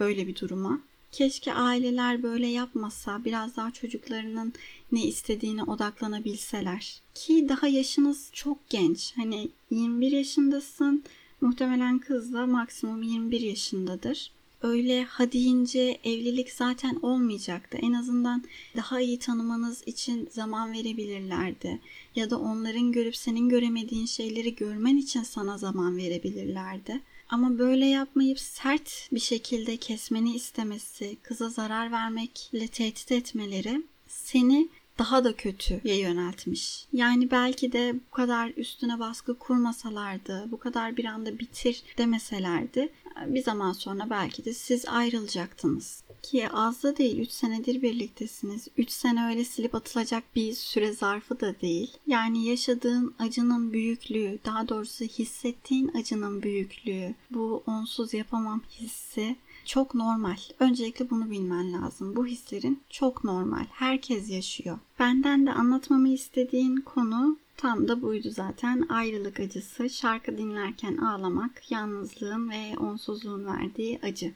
böyle 0.00 0.26
bir 0.26 0.36
duruma. 0.36 0.80
Keşke 1.16 1.52
aileler 1.52 2.22
böyle 2.22 2.46
yapmasa, 2.46 3.24
biraz 3.24 3.56
daha 3.56 3.70
çocuklarının 3.70 4.52
ne 4.92 5.04
istediğine 5.04 5.62
odaklanabilseler. 5.62 7.00
Ki 7.14 7.46
daha 7.48 7.68
yaşınız 7.68 8.28
çok 8.32 8.68
genç. 8.70 9.12
Hani 9.16 9.48
21 9.70 10.12
yaşındasın. 10.12 11.04
Muhtemelen 11.40 11.98
kız 11.98 12.32
da 12.32 12.46
maksimum 12.46 13.02
21 13.02 13.40
yaşındadır. 13.40 14.30
öyle 14.62 15.04
ha 15.04 15.32
deyince 15.32 15.98
evlilik 16.04 16.52
zaten 16.52 16.98
olmayacaktı. 17.02 17.78
En 17.82 17.92
azından 17.92 18.44
daha 18.76 19.00
iyi 19.00 19.18
tanımanız 19.18 19.82
için 19.86 20.28
zaman 20.32 20.72
verebilirlerdi. 20.72 21.80
Ya 22.16 22.30
da 22.30 22.38
onların 22.38 22.92
görüp 22.92 23.16
senin 23.16 23.48
göremediğin 23.48 24.06
şeyleri 24.06 24.54
görmen 24.54 24.96
için 24.96 25.22
sana 25.22 25.58
zaman 25.58 25.96
verebilirlerdi. 25.96 27.00
Ama 27.28 27.58
böyle 27.58 27.86
yapmayıp 27.86 28.40
sert 28.40 29.08
bir 29.12 29.20
şekilde 29.20 29.76
kesmeni 29.76 30.34
istemesi, 30.34 31.16
kıza 31.22 31.48
zarar 31.48 31.92
vermekle 31.92 32.68
tehdit 32.68 33.12
etmeleri 33.12 33.82
seni 34.08 34.68
daha 34.98 35.24
da 35.24 35.36
kötüye 35.36 35.98
yöneltmiş. 35.98 36.86
Yani 36.92 37.30
belki 37.30 37.72
de 37.72 37.94
bu 38.06 38.14
kadar 38.14 38.52
üstüne 38.56 38.98
baskı 38.98 39.38
kurmasalardı, 39.38 40.48
bu 40.50 40.58
kadar 40.58 40.96
bir 40.96 41.04
anda 41.04 41.38
bitir 41.38 41.82
demeselerdi 41.98 42.92
bir 43.26 43.42
zaman 43.42 43.72
sonra 43.72 44.10
belki 44.10 44.44
de 44.44 44.54
siz 44.54 44.88
ayrılacaktınız. 44.88 46.02
Ki 46.22 46.48
az 46.52 46.82
da 46.82 46.96
değil 46.96 47.18
3 47.18 47.30
senedir 47.30 47.82
birliktesiniz. 47.82 48.68
3 48.76 48.90
sene 48.90 49.26
öyle 49.26 49.44
silip 49.44 49.74
atılacak 49.74 50.24
bir 50.36 50.52
süre 50.52 50.92
zarfı 50.92 51.40
da 51.40 51.60
değil. 51.60 51.96
Yani 52.06 52.44
yaşadığın 52.44 53.14
acının 53.18 53.72
büyüklüğü, 53.72 54.38
daha 54.44 54.68
doğrusu 54.68 55.04
hissettiğin 55.04 55.88
acının 55.88 56.42
büyüklüğü, 56.42 57.14
bu 57.30 57.62
onsuz 57.66 58.14
yapamam 58.14 58.62
hissi 58.80 59.36
çok 59.66 59.94
normal. 59.94 60.36
Öncelikle 60.60 61.10
bunu 61.10 61.30
bilmen 61.30 61.72
lazım. 61.72 62.16
Bu 62.16 62.26
hislerin 62.26 62.80
çok 62.90 63.24
normal. 63.24 63.64
Herkes 63.70 64.30
yaşıyor. 64.30 64.78
Benden 64.98 65.46
de 65.46 65.52
anlatmamı 65.52 66.08
istediğin 66.08 66.76
konu 66.76 67.36
tam 67.56 67.88
da 67.88 68.02
buydu 68.02 68.30
zaten. 68.30 68.86
Ayrılık 68.88 69.40
acısı, 69.40 69.90
şarkı 69.90 70.38
dinlerken 70.38 70.96
ağlamak, 70.96 71.70
yalnızlığın 71.70 72.50
ve 72.50 72.78
onsuzluğun 72.78 73.46
verdiği 73.46 74.00
acı. 74.02 74.34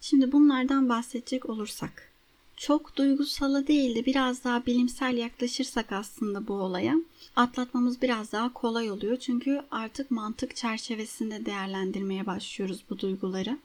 Şimdi 0.00 0.32
bunlardan 0.32 0.88
bahsedecek 0.88 1.48
olursak. 1.48 2.12
Çok 2.56 2.96
duygusala 2.96 3.66
değil 3.66 3.96
de 3.96 4.06
biraz 4.06 4.44
daha 4.44 4.66
bilimsel 4.66 5.16
yaklaşırsak 5.16 5.92
aslında 5.92 6.48
bu 6.48 6.54
olaya 6.54 6.94
atlatmamız 7.36 8.02
biraz 8.02 8.32
daha 8.32 8.52
kolay 8.52 8.90
oluyor. 8.90 9.16
Çünkü 9.16 9.62
artık 9.70 10.10
mantık 10.10 10.56
çerçevesinde 10.56 11.46
değerlendirmeye 11.46 12.26
başlıyoruz 12.26 12.84
bu 12.90 12.98
duyguları. 12.98 13.58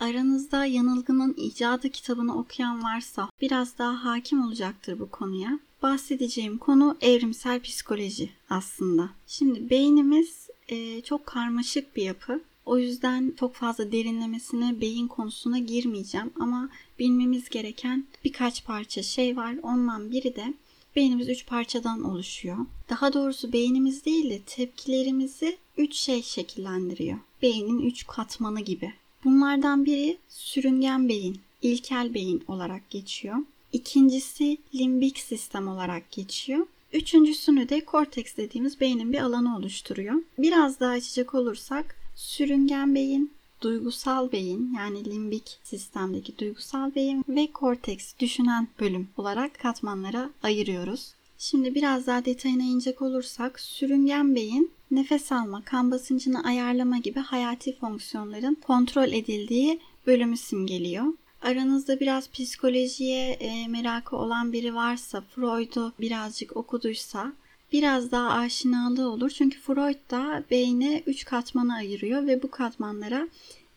Aranızda 0.00 0.64
Yanılgı'nın 0.64 1.34
icadı 1.36 1.90
kitabını 1.90 2.38
okuyan 2.38 2.82
varsa 2.82 3.30
biraz 3.40 3.78
daha 3.78 4.04
hakim 4.04 4.42
olacaktır 4.42 4.98
bu 4.98 5.10
konuya. 5.10 5.58
Bahsedeceğim 5.82 6.58
konu 6.58 6.96
evrimsel 7.00 7.60
psikoloji 7.60 8.30
aslında. 8.50 9.10
Şimdi 9.26 9.70
beynimiz 9.70 10.48
e, 10.68 11.00
çok 11.00 11.26
karmaşık 11.26 11.96
bir 11.96 12.02
yapı. 12.02 12.40
O 12.66 12.78
yüzden 12.78 13.34
çok 13.40 13.54
fazla 13.54 13.92
derinlemesine 13.92 14.80
beyin 14.80 15.08
konusuna 15.08 15.58
girmeyeceğim 15.58 16.30
ama 16.40 16.68
bilmemiz 16.98 17.48
gereken 17.48 18.04
birkaç 18.24 18.64
parça 18.64 19.02
şey 19.02 19.36
var. 19.36 19.54
Ondan 19.62 20.10
biri 20.10 20.36
de 20.36 20.54
beynimiz 20.96 21.28
üç 21.28 21.46
parçadan 21.46 22.04
oluşuyor. 22.04 22.56
Daha 22.90 23.12
doğrusu 23.12 23.52
beynimiz 23.52 24.04
değil 24.04 24.30
de 24.30 24.38
tepkilerimizi 24.46 25.56
üç 25.76 25.94
şey 25.94 26.22
şekillendiriyor. 26.22 27.18
Beynin 27.42 27.78
üç 27.78 28.06
katmanı 28.06 28.60
gibi. 28.60 28.92
Bunlardan 29.24 29.86
biri 29.86 30.18
sürüngen 30.28 31.08
beyin, 31.08 31.40
ilkel 31.62 32.14
beyin 32.14 32.44
olarak 32.48 32.90
geçiyor. 32.90 33.36
İkincisi 33.72 34.58
limbik 34.74 35.18
sistem 35.18 35.68
olarak 35.68 36.10
geçiyor. 36.10 36.66
Üçüncüsünü 36.92 37.68
de 37.68 37.84
korteks 37.84 38.36
dediğimiz 38.36 38.80
beynin 38.80 39.12
bir 39.12 39.20
alanı 39.20 39.56
oluşturuyor. 39.56 40.14
Biraz 40.38 40.80
daha 40.80 40.90
açacak 40.90 41.34
olursak 41.34 41.96
sürüngen 42.16 42.94
beyin, 42.94 43.32
duygusal 43.60 44.32
beyin 44.32 44.74
yani 44.76 45.04
limbik 45.04 45.58
sistemdeki 45.64 46.38
duygusal 46.38 46.94
beyin 46.94 47.24
ve 47.28 47.46
korteks 47.52 48.14
düşünen 48.20 48.68
bölüm 48.80 49.08
olarak 49.16 49.58
katmanlara 49.58 50.30
ayırıyoruz. 50.42 51.12
Şimdi 51.38 51.74
biraz 51.74 52.06
daha 52.06 52.24
detayına 52.24 52.62
inecek 52.62 53.02
olursak 53.02 53.60
sürüngen 53.60 54.34
beyin 54.34 54.70
nefes 54.90 55.32
alma, 55.32 55.64
kan 55.64 55.90
basıncını 55.90 56.44
ayarlama 56.44 56.98
gibi 56.98 57.20
hayati 57.20 57.76
fonksiyonların 57.78 58.54
kontrol 58.54 59.12
edildiği 59.12 59.80
bölümü 60.06 60.36
simgeliyor. 60.36 61.04
Aranızda 61.42 62.00
biraz 62.00 62.30
psikolojiye 62.30 63.30
e, 63.30 63.68
merakı 63.68 64.16
olan 64.16 64.52
biri 64.52 64.74
varsa, 64.74 65.20
Freud'u 65.20 65.92
birazcık 66.00 66.56
okuduysa 66.56 67.32
biraz 67.72 68.10
daha 68.10 68.30
aşinalığı 68.30 69.10
olur. 69.10 69.30
Çünkü 69.30 69.60
Freud 69.60 70.10
da 70.10 70.44
beyni 70.50 71.02
üç 71.06 71.24
katmana 71.24 71.74
ayırıyor 71.74 72.26
ve 72.26 72.42
bu 72.42 72.50
katmanlara 72.50 73.28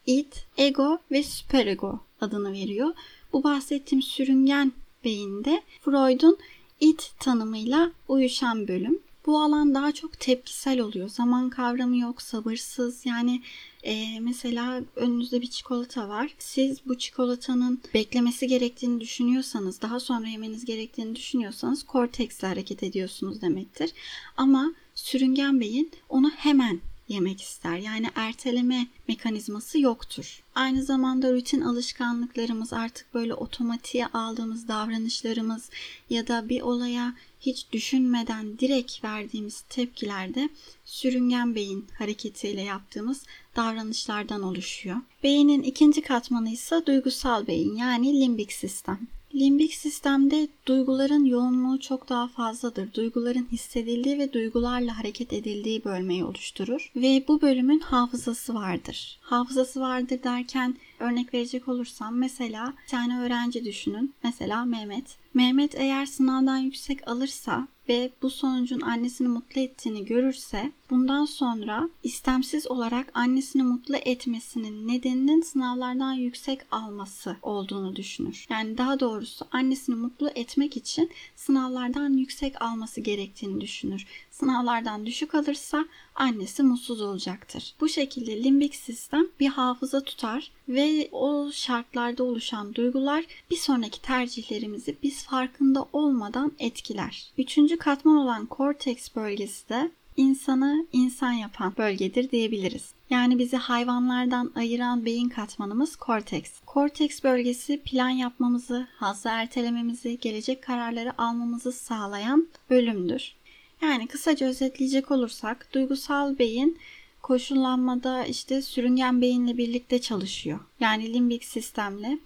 id, 0.06 0.34
ego 0.58 1.00
ve 1.12 1.24
süperego 1.24 2.00
adını 2.22 2.52
veriyor. 2.52 2.94
Bu 3.34 3.44
bahsettiğim 3.44 4.02
sürüngen 4.02 4.72
beyinde 5.04 5.62
Freud'un 5.82 6.38
id 6.82 7.00
tanımıyla 7.20 7.92
uyuşan 8.08 8.68
bölüm. 8.68 9.00
Bu 9.26 9.42
alan 9.42 9.76
daha 9.76 9.92
çok 9.92 10.20
tepkisel 10.20 10.80
oluyor. 10.80 11.10
Zaman 11.10 11.50
kavramı 11.50 11.98
yok, 11.98 12.22
sabırsız. 12.22 13.06
Yani 13.06 13.42
e, 13.84 14.20
mesela 14.20 14.82
önünüzde 14.96 15.42
bir 15.42 15.48
çikolata 15.48 16.10
var. 16.10 16.36
Siz 16.40 16.86
bu 16.86 16.98
çikolatanın 16.98 17.82
beklemesi 17.94 18.48
gerektiğini 18.48 19.02
düşünüyorsanız, 19.02 19.82
daha 19.82 20.00
sonra 20.00 20.28
yemeniz 20.28 20.66
gerektiğini 20.66 21.16
düşünüyorsanız 21.16 21.84
korteksle 21.84 22.48
hareket 22.48 22.84
ediyorsunuz 22.84 23.42
demektir. 23.42 23.92
Ama 24.38 24.74
sürüngen 24.96 25.60
beyin 25.60 25.92
onu 26.10 26.30
hemen 26.30 26.80
yemek 27.08 27.42
ister. 27.42 27.78
Yani 27.78 28.10
erteleme 28.16 28.88
mekanizması 29.08 29.80
yoktur. 29.80 30.44
Aynı 30.56 30.84
zamanda 30.84 31.34
rutin 31.34 31.62
alışkanlıklarımız 31.62 32.74
artık 32.74 33.14
böyle 33.14 33.34
otomatiğe 33.34 34.08
aldığımız 34.08 34.68
davranışlarımız 34.68 35.70
ya 36.10 36.28
da 36.28 36.50
bir 36.50 36.62
olaya 36.62 37.14
hiç 37.42 37.66
düşünmeden 37.72 38.60
direkt 38.60 39.04
verdiğimiz 39.04 39.62
tepkilerde 39.62 40.50
sürüngen 40.86 41.56
beyin 41.56 41.88
hareketiyle 41.98 42.62
yaptığımız 42.62 43.24
davranışlardan 43.56 44.44
oluşuyor. 44.44 44.98
Beynin 45.24 45.64
ikinci 45.64 46.02
katmanı 46.02 46.50
ise 46.50 46.84
duygusal 46.86 47.48
beyin 47.48 47.76
yani 47.76 48.22
limbik 48.22 48.52
sistem. 48.52 49.08
Limbik 49.36 49.74
sistemde 49.74 50.48
duyguların 50.66 51.26
yoğunluğu 51.26 51.80
çok 51.80 52.10
daha 52.10 52.28
fazladır. 52.28 52.94
Duyguların 52.94 53.48
hissedildiği 53.52 54.20
ve 54.20 54.34
duygularla 54.34 54.98
hareket 54.98 55.34
edildiği 55.34 55.84
bölmeyi 55.86 56.24
oluşturur. 56.24 56.92
Ve 56.96 57.24
bu 57.28 57.42
bölümün 57.42 57.80
hafızası 57.80 58.54
vardır. 58.54 59.20
Hafızası 59.22 59.82
vardır 59.82 60.24
derken 60.24 60.76
örnek 61.00 61.34
verecek 61.34 61.68
olursam 61.68 62.16
mesela 62.16 62.74
bir 62.84 62.90
tane 62.90 63.20
öğrenci 63.20 63.66
düşünün. 63.66 64.14
Mesela 64.24 64.66
Mehmet. 64.66 65.06
Mehmet 65.34 65.76
eğer 65.76 66.06
sınavdan 66.06 66.58
yüksek 66.58 67.08
alırsa 67.08 67.68
ve 67.90 68.12
bu 68.22 68.30
sonucun 68.30 68.82
annesini 68.82 69.28
mutlu 69.28 69.62
ettiğini 69.62 70.06
görürse 70.06 70.72
bundan 70.90 71.26
sonra 71.26 71.90
istemsiz 72.04 72.68
olarak 72.68 73.12
annesini 73.14 73.64
mutlu 73.64 73.96
etmesinin 73.96 74.88
nedeninin 74.88 75.42
sınavlardan 75.42 76.14
yüksek 76.14 76.62
alması 76.72 77.38
olduğunu 77.42 77.96
düşünür. 77.96 78.46
Yani 78.50 78.78
daha 78.78 79.00
doğrusu 79.00 79.46
annesini 79.52 79.96
mutlu 79.96 80.30
etmek 80.36 80.78
için 80.78 81.10
sınavlardan 81.36 82.14
yüksek 82.14 82.62
alması 82.62 83.02
gerektiğini 83.02 83.62
düşünür. 83.62 84.06
Sınavlardan 84.42 85.06
düşük 85.06 85.36
alırsa 85.36 85.86
annesi 86.16 86.64
mutsuz 86.64 87.02
olacaktır. 87.02 87.74
Bu 87.82 87.90
şekilde 87.90 88.44
limbik 88.44 88.76
sistem 88.76 89.28
bir 89.40 89.48
hafıza 89.48 90.04
tutar 90.04 90.52
ve 90.70 91.10
o 91.12 91.52
şartlarda 91.52 92.24
oluşan 92.24 92.76
duygular 92.76 93.26
bir 93.52 93.56
sonraki 93.56 94.02
tercihlerimizi 94.02 94.96
biz 95.04 95.24
farkında 95.24 95.86
olmadan 95.94 96.52
etkiler. 96.60 97.32
Üçüncü 97.38 97.78
katman 97.78 98.16
olan 98.16 98.46
korteks 98.46 99.16
bölgesi 99.16 99.70
de 99.70 99.92
insanı 100.18 100.86
insan 100.94 101.32
yapan 101.32 101.74
bölgedir 101.78 102.32
diyebiliriz. 102.32 102.94
Yani 103.10 103.40
bizi 103.40 103.58
hayvanlardan 103.58 104.52
ayıran 104.56 105.06
beyin 105.06 105.30
katmanımız 105.30 105.96
korteks. 105.96 106.52
Korteks 106.66 107.24
bölgesi 107.24 107.82
plan 107.82 108.10
yapmamızı, 108.10 108.88
hazzı 108.96 109.30
ertelememizi, 109.30 110.20
gelecek 110.20 110.64
kararları 110.64 111.22
almamızı 111.22 111.72
sağlayan 111.72 112.48
bölümdür. 112.70 113.36
Yani 113.82 114.08
kısaca 114.08 114.48
özetleyecek 114.48 115.12
olursak 115.12 115.68
duygusal 115.74 116.40
beyin 116.40 116.78
koşullanmada 117.22 118.26
işte 118.26 118.62
sürüngen 118.62 119.22
beyinle 119.22 119.58
birlikte 119.58 120.02
çalışıyor. 120.02 120.60
Yani 120.80 121.14
limbik 121.14 121.46
sistemle 121.46 122.20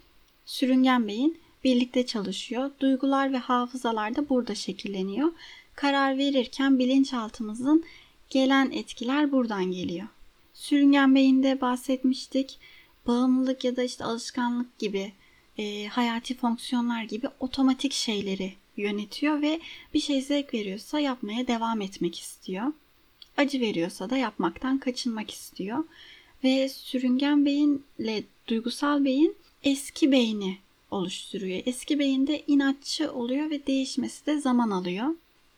sürüngen 0.45 1.07
beyin 1.07 1.37
birlikte 1.63 2.05
çalışıyor. 2.05 2.71
Duygular 2.79 3.33
ve 3.33 3.37
hafızalar 3.37 4.15
da 4.15 4.29
burada 4.29 4.55
şekilleniyor. 4.55 5.31
Karar 5.75 6.17
verirken 6.17 6.79
bilinçaltımızın 6.79 7.83
gelen 8.29 8.71
etkiler 8.71 9.31
buradan 9.31 9.71
geliyor. 9.71 10.07
Sürüngen 10.53 11.15
beyinde 11.15 11.61
bahsetmiştik. 11.61 12.59
Bağımlılık 13.07 13.63
ya 13.63 13.75
da 13.75 13.83
işte 13.83 14.03
alışkanlık 14.03 14.79
gibi 14.79 15.13
e, 15.57 15.87
hayati 15.87 16.37
fonksiyonlar 16.37 17.03
gibi 17.03 17.27
otomatik 17.39 17.93
şeyleri 17.93 18.53
yönetiyor 18.77 19.41
ve 19.41 19.59
bir 19.93 19.99
şey 19.99 20.21
zevk 20.21 20.53
veriyorsa 20.53 20.99
yapmaya 20.99 21.47
devam 21.47 21.81
etmek 21.81 22.19
istiyor. 22.19 22.73
Acı 23.37 23.61
veriyorsa 23.61 24.09
da 24.09 24.17
yapmaktan 24.17 24.77
kaçınmak 24.77 25.31
istiyor. 25.31 25.83
Ve 26.43 26.69
sürüngen 26.69 27.45
beyinle 27.45 28.23
duygusal 28.47 29.05
beyin 29.05 29.35
eski 29.63 30.11
beyni 30.11 30.57
oluşturuyor. 30.91 31.61
Eski 31.65 31.99
beyinde 31.99 32.43
inatçı 32.47 33.11
oluyor 33.11 33.49
ve 33.49 33.67
değişmesi 33.67 34.25
de 34.25 34.39
zaman 34.39 34.71
alıyor. 34.71 35.15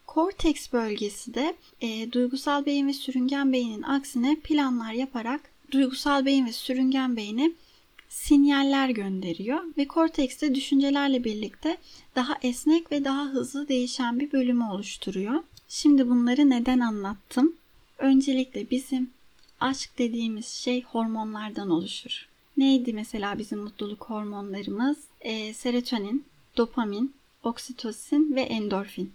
Korteks 0.08 0.74
bölgesi 0.74 1.34
de 1.34 1.56
e, 1.82 2.12
duygusal 2.12 2.66
beyin 2.66 2.88
ve 2.88 2.94
sürüngen 2.94 3.54
beynin 3.54 3.82
aksine 3.82 4.36
planlar 4.36 4.94
yaparak 4.94 5.42
duygusal 5.72 6.26
beyin 6.26 6.46
ve 6.46 6.52
sürüngen 6.52 7.16
beyni 7.16 7.54
sinyaller 8.10 8.90
gönderiyor 8.90 9.64
ve 9.78 9.88
kortekste 9.88 10.56
düşüncelerle 10.56 11.24
birlikte 11.24 11.78
daha 12.16 12.38
esnek 12.42 12.92
ve 12.92 13.04
daha 13.04 13.26
hızlı 13.26 13.68
değişen 13.68 14.20
bir 14.20 14.32
bölümü 14.32 14.64
oluşturuyor. 14.64 15.44
Şimdi 15.68 16.10
bunları 16.10 16.50
neden 16.50 16.80
anlattım? 16.80 17.56
Öncelikle 17.98 18.70
bizim 18.70 19.10
aşk 19.60 19.98
dediğimiz 19.98 20.48
şey 20.48 20.84
hormonlardan 20.84 21.70
oluşur. 21.70 22.28
Neydi 22.58 22.94
mesela 22.94 23.38
bizim 23.38 23.60
mutluluk 23.60 24.04
hormonlarımız? 24.04 24.98
E, 25.22 25.54
serotonin, 25.54 26.26
dopamin, 26.58 27.14
oksitosin 27.44 28.36
ve 28.36 28.42
endorfin. 28.42 29.12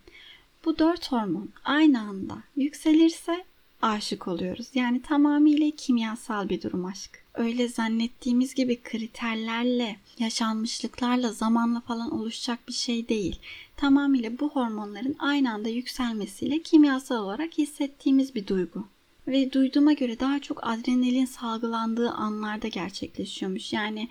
Bu 0.65 0.79
dört 0.79 1.13
hormon 1.13 1.49
aynı 1.65 2.01
anda 2.01 2.43
yükselirse 2.57 3.45
aşık 3.83 4.29
oluyoruz. 4.29 4.67
Yani 4.75 5.03
tamamıyla 5.03 5.71
kimyasal 5.77 6.49
bir 6.49 6.63
durum 6.63 6.85
aşk. 6.85 7.25
Öyle 7.35 7.69
zannettiğimiz 7.69 8.55
gibi 8.55 8.83
kriterlerle, 8.83 9.97
yaşanmışlıklarla, 10.19 11.33
zamanla 11.33 11.81
falan 11.81 12.11
oluşacak 12.11 12.69
bir 12.69 12.73
şey 12.73 13.09
değil. 13.09 13.39
Tamamıyla 13.77 14.39
bu 14.39 14.51
hormonların 14.51 15.17
aynı 15.19 15.53
anda 15.53 15.69
yükselmesiyle 15.69 16.63
kimyasal 16.63 17.17
olarak 17.17 17.59
hissettiğimiz 17.59 18.35
bir 18.35 18.47
duygu. 18.47 18.87
Ve 19.29 19.53
duyduğuma 19.53 19.93
göre 19.93 20.21
daha 20.21 20.39
çok 20.39 20.59
adrenalin 20.63 21.25
salgılandığı 21.25 22.11
anlarda 22.11 22.69
gerçekleşiyormuş. 22.69 23.73
Yani 23.73 24.09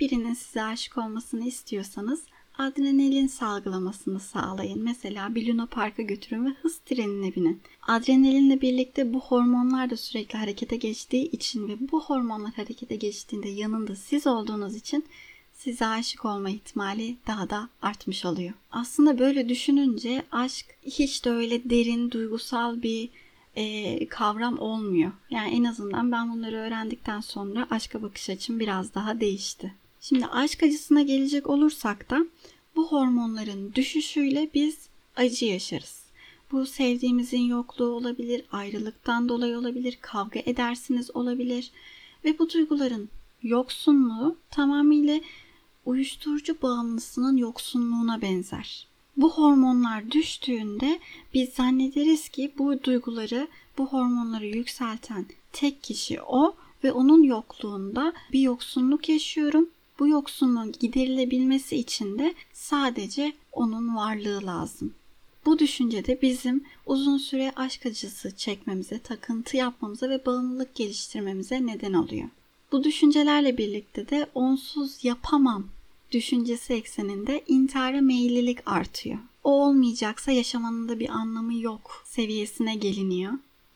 birinin 0.00 0.34
size 0.34 0.62
aşık 0.62 0.98
olmasını 0.98 1.46
istiyorsanız 1.46 2.22
adrenalin 2.58 3.26
salgılamasını 3.26 4.20
sağlayın. 4.20 4.82
Mesela 4.82 5.34
bir 5.34 5.48
Luna 5.48 5.66
Park'a 5.66 6.02
götürün 6.02 6.46
ve 6.46 6.50
hız 6.62 6.78
trenine 6.78 7.34
binin. 7.34 7.60
Adrenalinle 7.82 8.60
birlikte 8.60 9.14
bu 9.14 9.20
hormonlar 9.20 9.90
da 9.90 9.96
sürekli 9.96 10.38
harekete 10.38 10.76
geçtiği 10.76 11.30
için 11.30 11.68
ve 11.68 11.90
bu 11.92 12.04
hormonlar 12.04 12.52
harekete 12.52 12.96
geçtiğinde 12.96 13.48
yanında 13.48 13.96
siz 13.96 14.26
olduğunuz 14.26 14.76
için 14.76 15.04
size 15.52 15.86
aşık 15.86 16.24
olma 16.24 16.50
ihtimali 16.50 17.16
daha 17.26 17.50
da 17.50 17.68
artmış 17.82 18.24
oluyor. 18.24 18.52
Aslında 18.70 19.18
böyle 19.18 19.48
düşününce 19.48 20.22
aşk 20.32 20.66
hiç 20.82 21.24
de 21.24 21.30
öyle 21.30 21.70
derin, 21.70 22.10
duygusal 22.10 22.82
bir 22.82 23.08
e, 23.56 24.06
kavram 24.06 24.58
olmuyor. 24.58 25.12
Yani 25.30 25.54
en 25.54 25.64
azından 25.64 26.12
ben 26.12 26.32
bunları 26.32 26.56
öğrendikten 26.56 27.20
sonra 27.20 27.66
aşka 27.70 28.02
bakış 28.02 28.30
açım 28.30 28.60
biraz 28.60 28.94
daha 28.94 29.20
değişti. 29.20 29.74
Şimdi 30.08 30.26
aşk 30.26 30.62
acısına 30.62 31.02
gelecek 31.02 31.46
olursak 31.46 32.10
da 32.10 32.26
bu 32.76 32.88
hormonların 32.88 33.74
düşüşüyle 33.74 34.50
biz 34.54 34.88
acı 35.16 35.44
yaşarız. 35.44 36.04
Bu 36.52 36.66
sevdiğimizin 36.66 37.40
yokluğu 37.40 37.86
olabilir, 37.86 38.44
ayrılıktan 38.52 39.28
dolayı 39.28 39.58
olabilir, 39.58 39.98
kavga 40.00 40.40
edersiniz 40.46 41.16
olabilir 41.16 41.70
ve 42.24 42.38
bu 42.38 42.50
duyguların 42.50 43.08
yoksunluğu 43.42 44.36
tamamıyla 44.50 45.20
uyuşturucu 45.84 46.62
bağımlısının 46.62 47.36
yoksunluğuna 47.36 48.22
benzer. 48.22 48.86
Bu 49.16 49.32
hormonlar 49.32 50.10
düştüğünde 50.10 50.98
biz 51.34 51.48
zannederiz 51.48 52.28
ki 52.28 52.52
bu 52.58 52.82
duyguları, 52.82 53.48
bu 53.78 53.86
hormonları 53.86 54.46
yükselten 54.46 55.26
tek 55.52 55.82
kişi 55.82 56.22
o 56.22 56.56
ve 56.84 56.92
onun 56.92 57.22
yokluğunda 57.22 58.12
bir 58.32 58.40
yoksunluk 58.40 59.08
yaşıyorum 59.08 59.68
bu 59.98 60.08
yoksunluğun 60.08 60.72
giderilebilmesi 60.72 61.76
için 61.76 62.18
de 62.18 62.34
sadece 62.52 63.32
onun 63.52 63.96
varlığı 63.96 64.46
lazım. 64.46 64.94
Bu 65.46 65.58
düşünce 65.58 66.06
de 66.06 66.22
bizim 66.22 66.64
uzun 66.86 67.18
süre 67.18 67.52
aşk 67.56 67.86
acısı 67.86 68.36
çekmemize, 68.36 68.98
takıntı 68.98 69.56
yapmamıza 69.56 70.08
ve 70.08 70.26
bağımlılık 70.26 70.74
geliştirmemize 70.74 71.66
neden 71.66 71.92
oluyor. 71.92 72.28
Bu 72.72 72.84
düşüncelerle 72.84 73.58
birlikte 73.58 74.08
de 74.08 74.26
onsuz 74.34 75.04
yapamam 75.04 75.66
düşüncesi 76.12 76.72
ekseninde 76.72 77.44
intihara 77.46 78.00
meyillilik 78.00 78.58
artıyor. 78.68 79.18
O 79.44 79.64
olmayacaksa 79.66 80.32
yaşamanın 80.32 80.88
da 80.88 81.00
bir 81.00 81.08
anlamı 81.08 81.54
yok 81.54 82.04
seviyesine 82.06 82.74
geliniyor. 82.74 83.32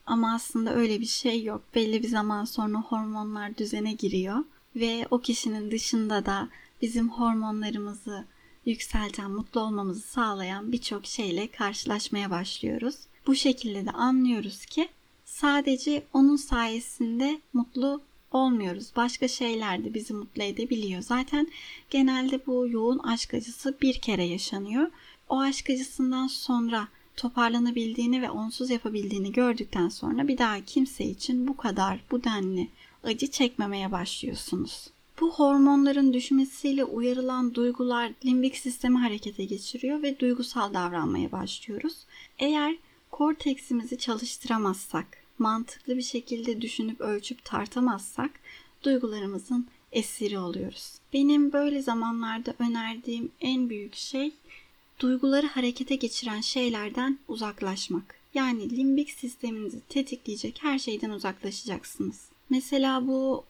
Ama 0.06 0.34
aslında 0.34 0.74
öyle 0.74 1.00
bir 1.00 1.06
şey 1.06 1.42
yok. 1.42 1.62
Belli 1.74 2.02
bir 2.02 2.08
zaman 2.08 2.44
sonra 2.44 2.78
hormonlar 2.78 3.58
düzene 3.58 3.92
giriyor 3.92 4.44
ve 4.80 5.06
o 5.10 5.20
kişinin 5.20 5.70
dışında 5.70 6.26
da 6.26 6.48
bizim 6.82 7.10
hormonlarımızı 7.10 8.24
yükselten, 8.66 9.30
mutlu 9.30 9.60
olmamızı 9.60 10.00
sağlayan 10.00 10.72
birçok 10.72 11.06
şeyle 11.06 11.46
karşılaşmaya 11.46 12.30
başlıyoruz. 12.30 12.96
Bu 13.26 13.34
şekilde 13.34 13.86
de 13.86 13.90
anlıyoruz 13.90 14.66
ki 14.66 14.88
sadece 15.24 16.02
onun 16.12 16.36
sayesinde 16.36 17.40
mutlu 17.52 18.00
olmuyoruz. 18.32 18.92
Başka 18.96 19.28
şeyler 19.28 19.84
de 19.84 19.94
bizi 19.94 20.14
mutlu 20.14 20.42
edebiliyor. 20.42 21.02
Zaten 21.02 21.48
genelde 21.90 22.46
bu 22.46 22.68
yoğun 22.68 22.98
aşk 22.98 23.34
acısı 23.34 23.76
bir 23.82 24.00
kere 24.00 24.24
yaşanıyor. 24.24 24.90
O 25.28 25.40
aşk 25.40 25.70
acısından 25.70 26.26
sonra 26.26 26.88
toparlanabildiğini 27.16 28.22
ve 28.22 28.30
onsuz 28.30 28.70
yapabildiğini 28.70 29.32
gördükten 29.32 29.88
sonra 29.88 30.28
bir 30.28 30.38
daha 30.38 30.64
kimse 30.64 31.04
için 31.04 31.48
bu 31.48 31.56
kadar 31.56 32.00
bu 32.10 32.24
denli 32.24 32.68
acı 33.08 33.26
çekmemeye 33.26 33.92
başlıyorsunuz. 33.92 34.90
Bu 35.20 35.32
hormonların 35.32 36.12
düşmesiyle 36.12 36.84
uyarılan 36.84 37.54
duygular 37.54 38.12
limbik 38.24 38.56
sistemi 38.56 38.98
harekete 38.98 39.44
geçiriyor 39.44 40.02
ve 40.02 40.18
duygusal 40.18 40.74
davranmaya 40.74 41.32
başlıyoruz. 41.32 41.96
Eğer 42.38 42.76
korteksimizi 43.10 43.98
çalıştıramazsak, 43.98 45.06
mantıklı 45.38 45.96
bir 45.96 46.02
şekilde 46.02 46.60
düşünüp 46.60 47.00
ölçüp 47.00 47.44
tartamazsak 47.44 48.30
duygularımızın 48.82 49.66
esiri 49.92 50.38
oluyoruz. 50.38 50.92
Benim 51.12 51.52
böyle 51.52 51.82
zamanlarda 51.82 52.54
önerdiğim 52.58 53.30
en 53.40 53.70
büyük 53.70 53.94
şey 53.94 54.32
duyguları 55.00 55.46
harekete 55.46 55.96
geçiren 55.96 56.40
şeylerden 56.40 57.18
uzaklaşmak. 57.28 58.14
Yani 58.34 58.76
limbik 58.76 59.10
sisteminizi 59.10 59.80
tetikleyecek 59.88 60.58
her 60.62 60.78
şeyden 60.78 61.10
uzaklaşacaksınız. 61.10 62.28
Mesela 62.50 63.06
bu 63.06 63.44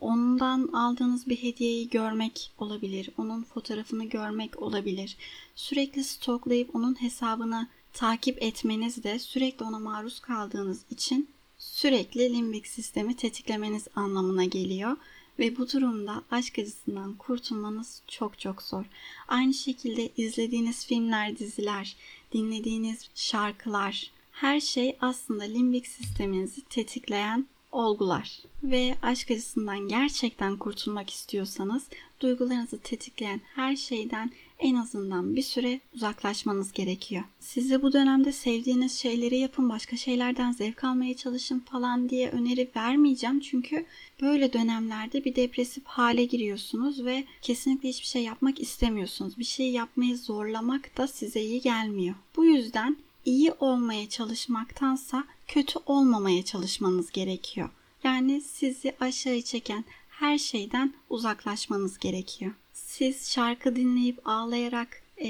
ondan 0.00 0.68
aldığınız 0.68 1.28
bir 1.28 1.36
hediyeyi 1.36 1.88
görmek 1.88 2.52
olabilir. 2.58 3.10
Onun 3.18 3.42
fotoğrafını 3.42 4.04
görmek 4.04 4.62
olabilir. 4.62 5.16
Sürekli 5.54 6.04
stoklayıp 6.04 6.76
onun 6.76 7.02
hesabını 7.02 7.68
takip 7.92 8.42
etmeniz 8.42 9.04
de 9.04 9.18
sürekli 9.18 9.64
ona 9.64 9.78
maruz 9.78 10.20
kaldığınız 10.20 10.84
için 10.90 11.28
sürekli 11.58 12.34
limbik 12.34 12.66
sistemi 12.66 13.16
tetiklemeniz 13.16 13.88
anlamına 13.96 14.44
geliyor 14.44 14.96
ve 15.38 15.56
bu 15.56 15.70
durumda 15.70 16.22
aşk 16.30 16.58
acısından 16.58 17.14
kurtulmanız 17.14 18.02
çok 18.08 18.38
çok 18.38 18.62
zor. 18.62 18.84
Aynı 19.28 19.54
şekilde 19.54 20.10
izlediğiniz 20.16 20.86
filmler, 20.86 21.38
diziler, 21.38 21.96
dinlediğiniz 22.32 23.08
şarkılar 23.14 24.10
her 24.32 24.60
şey 24.60 24.96
aslında 25.00 25.44
limbik 25.44 25.86
sisteminizi 25.86 26.60
tetikleyen 26.60 27.46
olgular 27.74 28.38
ve 28.62 28.94
aşk 29.02 29.30
acısından 29.30 29.88
gerçekten 29.88 30.56
kurtulmak 30.56 31.10
istiyorsanız 31.10 31.82
duygularınızı 32.20 32.78
tetikleyen 32.78 33.40
her 33.54 33.76
şeyden 33.76 34.30
en 34.58 34.74
azından 34.74 35.36
bir 35.36 35.42
süre 35.42 35.80
uzaklaşmanız 35.94 36.72
gerekiyor. 36.72 37.24
Size 37.40 37.82
bu 37.82 37.92
dönemde 37.92 38.32
sevdiğiniz 38.32 38.98
şeyleri 38.98 39.38
yapın, 39.38 39.68
başka 39.68 39.96
şeylerden 39.96 40.52
zevk 40.52 40.84
almaya 40.84 41.16
çalışın 41.16 41.60
falan 41.60 42.08
diye 42.08 42.30
öneri 42.30 42.70
vermeyeceğim. 42.76 43.40
Çünkü 43.40 43.86
böyle 44.20 44.52
dönemlerde 44.52 45.24
bir 45.24 45.36
depresif 45.36 45.84
hale 45.84 46.24
giriyorsunuz 46.24 47.04
ve 47.04 47.24
kesinlikle 47.42 47.88
hiçbir 47.88 48.06
şey 48.06 48.22
yapmak 48.22 48.60
istemiyorsunuz. 48.60 49.38
Bir 49.38 49.44
şey 49.44 49.70
yapmaya 49.70 50.16
zorlamak 50.16 50.96
da 50.96 51.06
size 51.06 51.40
iyi 51.40 51.60
gelmiyor. 51.60 52.14
Bu 52.36 52.44
yüzden 52.44 52.96
iyi 53.24 53.52
olmaya 53.52 54.08
çalışmaktansa 54.08 55.24
kötü 55.46 55.78
olmamaya 55.86 56.44
çalışmanız 56.44 57.10
gerekiyor. 57.10 57.68
Yani 58.04 58.40
sizi 58.40 58.96
aşağı 59.00 59.42
çeken 59.42 59.84
her 60.08 60.38
şeyden 60.38 60.94
uzaklaşmanız 61.10 61.98
gerekiyor. 61.98 62.52
Siz 62.72 63.30
şarkı 63.30 63.76
dinleyip 63.76 64.28
ağlayarak 64.28 65.04
ee, 65.18 65.28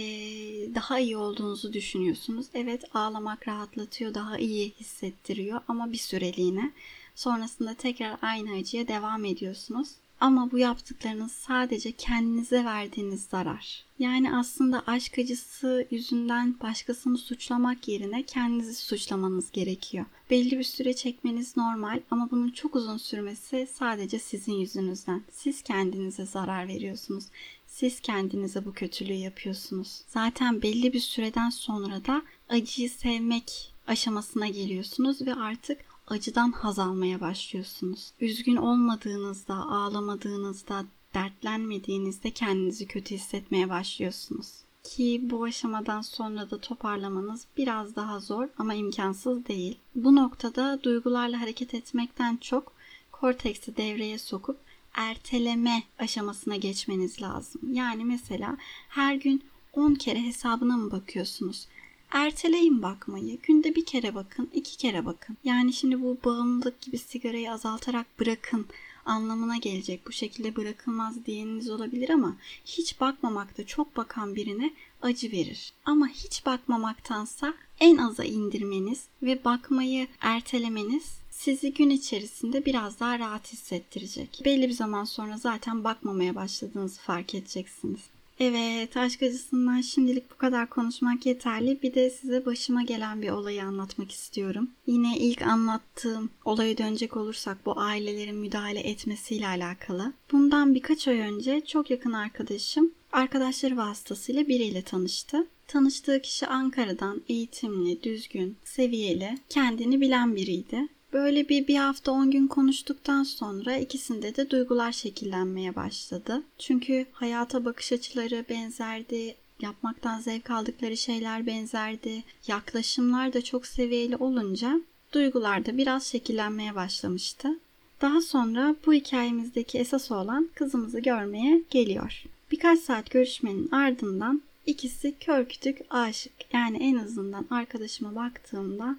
daha 0.75 0.99
iyi 0.99 1.17
olduğunuzu 1.17 1.73
düşünüyorsunuz. 1.73 2.47
Evet 2.55 2.85
ağlamak 2.95 3.49
rahatlatıyor, 3.49 4.15
daha 4.15 4.39
iyi 4.39 4.71
hissettiriyor 4.81 5.61
ama 5.69 5.93
bir 5.93 5.99
süreliğine. 5.99 6.73
Sonrasında 7.15 7.75
tekrar 7.75 8.19
aynı 8.23 8.55
acıya 8.55 8.89
devam 8.89 9.25
ediyorsunuz. 9.25 9.89
Ama 10.21 10.51
bu 10.51 10.59
yaptıklarınız 10.59 11.33
sadece 11.33 11.93
kendinize 11.93 12.65
verdiğiniz 12.65 13.23
zarar. 13.25 13.85
Yani 13.99 14.37
aslında 14.37 14.83
aşk 14.87 15.19
acısı 15.19 15.87
yüzünden 15.91 16.61
başkasını 16.61 17.19
suçlamak 17.19 17.89
yerine 17.89 18.23
kendinizi 18.23 18.75
suçlamanız 18.75 19.51
gerekiyor. 19.51 20.05
Belli 20.31 20.59
bir 20.59 20.65
süre 20.65 20.95
çekmeniz 20.95 21.57
normal 21.57 22.01
ama 22.11 22.31
bunun 22.31 22.51
çok 22.51 22.77
uzun 22.77 22.97
sürmesi 22.97 23.69
sadece 23.75 24.19
sizin 24.19 24.53
yüzünüzden. 24.53 25.23
Siz 25.31 25.63
kendinize 25.63 26.27
zarar 26.27 26.69
veriyorsunuz. 26.69 27.25
Siz 27.67 28.01
kendinize 28.01 28.65
bu 28.65 28.73
kötülüğü 28.73 29.13
yapıyorsunuz. 29.13 30.01
Zaten 30.07 30.63
belli 30.63 30.93
bir 30.93 31.01
süreden 31.01 31.51
sonra 31.51 32.05
da 32.05 32.23
acıyı 32.49 32.91
sevmek 32.91 33.73
aşamasına 33.87 34.49
geliyorsunuz 34.49 35.27
ve 35.27 35.35
artık 35.35 35.94
acıdan 36.09 36.53
haz 36.53 36.79
almaya 36.79 37.21
başlıyorsunuz. 37.21 38.13
Üzgün 38.21 38.57
olmadığınızda, 38.57 39.55
ağlamadığınızda, 39.55 40.85
dertlenmediğinizde 41.15 42.31
kendinizi 42.31 42.87
kötü 42.87 43.15
hissetmeye 43.15 43.69
başlıyorsunuz. 43.69 44.65
Ki 44.85 45.21
bu 45.23 45.45
aşamadan 45.45 46.01
sonra 46.01 46.51
da 46.51 46.61
toparlamanız 46.61 47.47
biraz 47.57 47.97
daha 47.97 48.21
zor 48.21 48.49
ama 48.59 48.75
imkansız 48.75 49.47
değil. 49.47 49.79
Bu 49.95 50.15
noktada 50.15 50.83
duygularla 50.83 51.41
hareket 51.41 51.75
etmekten 51.75 52.37
çok 52.37 52.73
korteksi 53.13 53.77
devreye 53.77 54.19
sokup 54.19 54.59
erteleme 54.95 55.83
aşamasına 55.99 56.57
geçmeniz 56.57 57.23
lazım. 57.23 57.61
Yani 57.73 58.05
mesela 58.05 58.57
her 58.89 59.15
gün 59.15 59.43
10 59.73 59.95
kere 59.95 60.23
hesabına 60.23 60.77
mı 60.77 60.91
bakıyorsunuz? 60.91 61.67
Erteleyin 62.15 62.83
bakmayı. 62.83 63.39
Günde 63.43 63.75
bir 63.75 63.85
kere 63.85 64.15
bakın, 64.15 64.51
iki 64.55 64.77
kere 64.77 65.07
bakın. 65.07 65.37
Yani 65.45 65.73
şimdi 65.73 66.03
bu 66.03 66.19
bağımlılık 66.25 66.81
gibi 66.81 66.99
sigarayı 66.99 67.53
azaltarak 67.53 68.21
bırakın 68.21 68.67
anlamına 69.07 69.57
gelecek. 69.57 70.07
Bu 70.07 70.13
şekilde 70.13 70.57
bırakılmaz 70.57 71.27
diyeniniz 71.27 71.71
olabilir 71.71 72.11
ama 72.11 72.37
hiç 72.65 73.01
bakmamakta 73.01 73.67
çok 73.67 73.97
bakan 73.97 74.35
birine 74.37 74.71
acı 75.03 75.33
verir. 75.33 75.73
Ama 75.85 76.09
hiç 76.09 76.47
bakmamaktansa 76.47 77.55
en 77.81 77.97
aza 77.97 78.25
indirmeniz 78.25 79.05
ve 79.23 79.45
bakmayı 79.45 80.07
ertelemeniz 80.21 81.19
sizi 81.31 81.75
gün 81.75 81.91
içerisinde 81.91 82.67
biraz 82.67 83.01
daha 83.01 83.19
rahat 83.19 83.53
hissettirecek. 83.53 84.43
Belli 84.45 84.69
bir 84.69 84.75
zaman 84.75 85.05
sonra 85.05 85.37
zaten 85.37 85.85
bakmamaya 85.85 86.35
başladığınızı 86.35 87.01
fark 87.01 87.35
edeceksiniz. 87.35 88.01
Evet, 88.41 88.97
aşk 88.97 89.23
acısından 89.23 89.81
şimdilik 89.81 90.31
bu 90.31 90.37
kadar 90.37 90.71
konuşmak 90.71 91.27
yeterli. 91.27 91.83
Bir 91.83 91.95
de 91.95 92.11
size 92.11 92.47
başıma 92.47 92.83
gelen 92.83 93.23
bir 93.23 93.31
olayı 93.31 93.65
anlatmak 93.65 94.13
istiyorum. 94.13 94.71
Yine 94.87 95.19
ilk 95.19 95.43
anlattığım 95.43 96.31
olaya 96.45 96.79
dönecek 96.79 97.17
olursak 97.17 97.67
bu 97.67 97.81
ailelerin 97.81 98.37
müdahale 98.37 98.81
etmesiyle 98.81 99.47
alakalı. 99.47 100.13
Bundan 100.33 100.75
birkaç 100.75 101.09
ay 101.09 101.19
önce 101.19 101.61
çok 101.61 101.91
yakın 101.91 102.13
arkadaşım 102.13 102.93
arkadaşları 103.15 103.77
vasıtasıyla 103.77 104.49
biriyle 104.49 104.83
tanıştı. 104.83 105.47
Tanıştığı 105.67 106.23
kişi 106.23 106.47
Ankara'dan 106.47 107.23
eğitimli, 107.29 108.03
düzgün, 108.03 108.57
seviyeli, 108.65 109.39
kendini 109.49 110.01
bilen 110.01 110.37
biriydi. 110.37 110.89
Böyle 111.15 111.49
bir 111.49 111.69
bir 111.69 111.77
hafta 111.77 112.13
on 112.13 112.31
gün 112.31 112.47
konuştuktan 112.47 113.23
sonra 113.23 113.77
ikisinde 113.77 114.37
de 114.37 114.51
duygular 114.51 114.93
şekillenmeye 114.93 115.77
başladı. 115.77 116.43
Çünkü 116.59 117.07
hayata 117.13 117.65
bakış 117.65 117.93
açıları 117.93 118.45
benzerdi, 118.49 119.35
yapmaktan 119.61 120.21
zevk 120.21 120.51
aldıkları 120.51 120.97
şeyler 120.97 121.47
benzerdi, 121.47 122.25
yaklaşımlar 122.47 123.33
da 123.33 123.43
çok 123.43 123.67
seviyeli 123.67 124.17
olunca 124.17 124.81
duygular 125.13 125.67
da 125.67 125.77
biraz 125.77 126.07
şekillenmeye 126.07 126.75
başlamıştı. 126.75 127.59
Daha 128.01 128.21
sonra 128.21 128.77
bu 128.87 128.93
hikayemizdeki 128.93 129.79
esas 129.79 130.11
olan 130.11 130.49
kızımızı 130.55 131.01
görmeye 131.01 131.63
geliyor. 131.71 132.25
Birkaç 132.51 132.81
saat 132.81 133.11
görüşmenin 133.11 133.71
ardından 133.71 134.43
ikisi 134.67 135.15
kör 135.21 135.45
kütük 135.45 135.79
aşık. 135.91 136.33
Yani 136.53 136.79
en 136.81 136.97
azından 136.97 137.47
arkadaşıma 137.51 138.15
baktığımda 138.15 138.97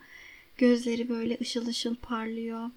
Gözleri 0.58 1.10
böyle 1.10 1.38
ışıl 1.42 1.68
ışıl 1.68 1.96
parlıyor. 1.96 2.70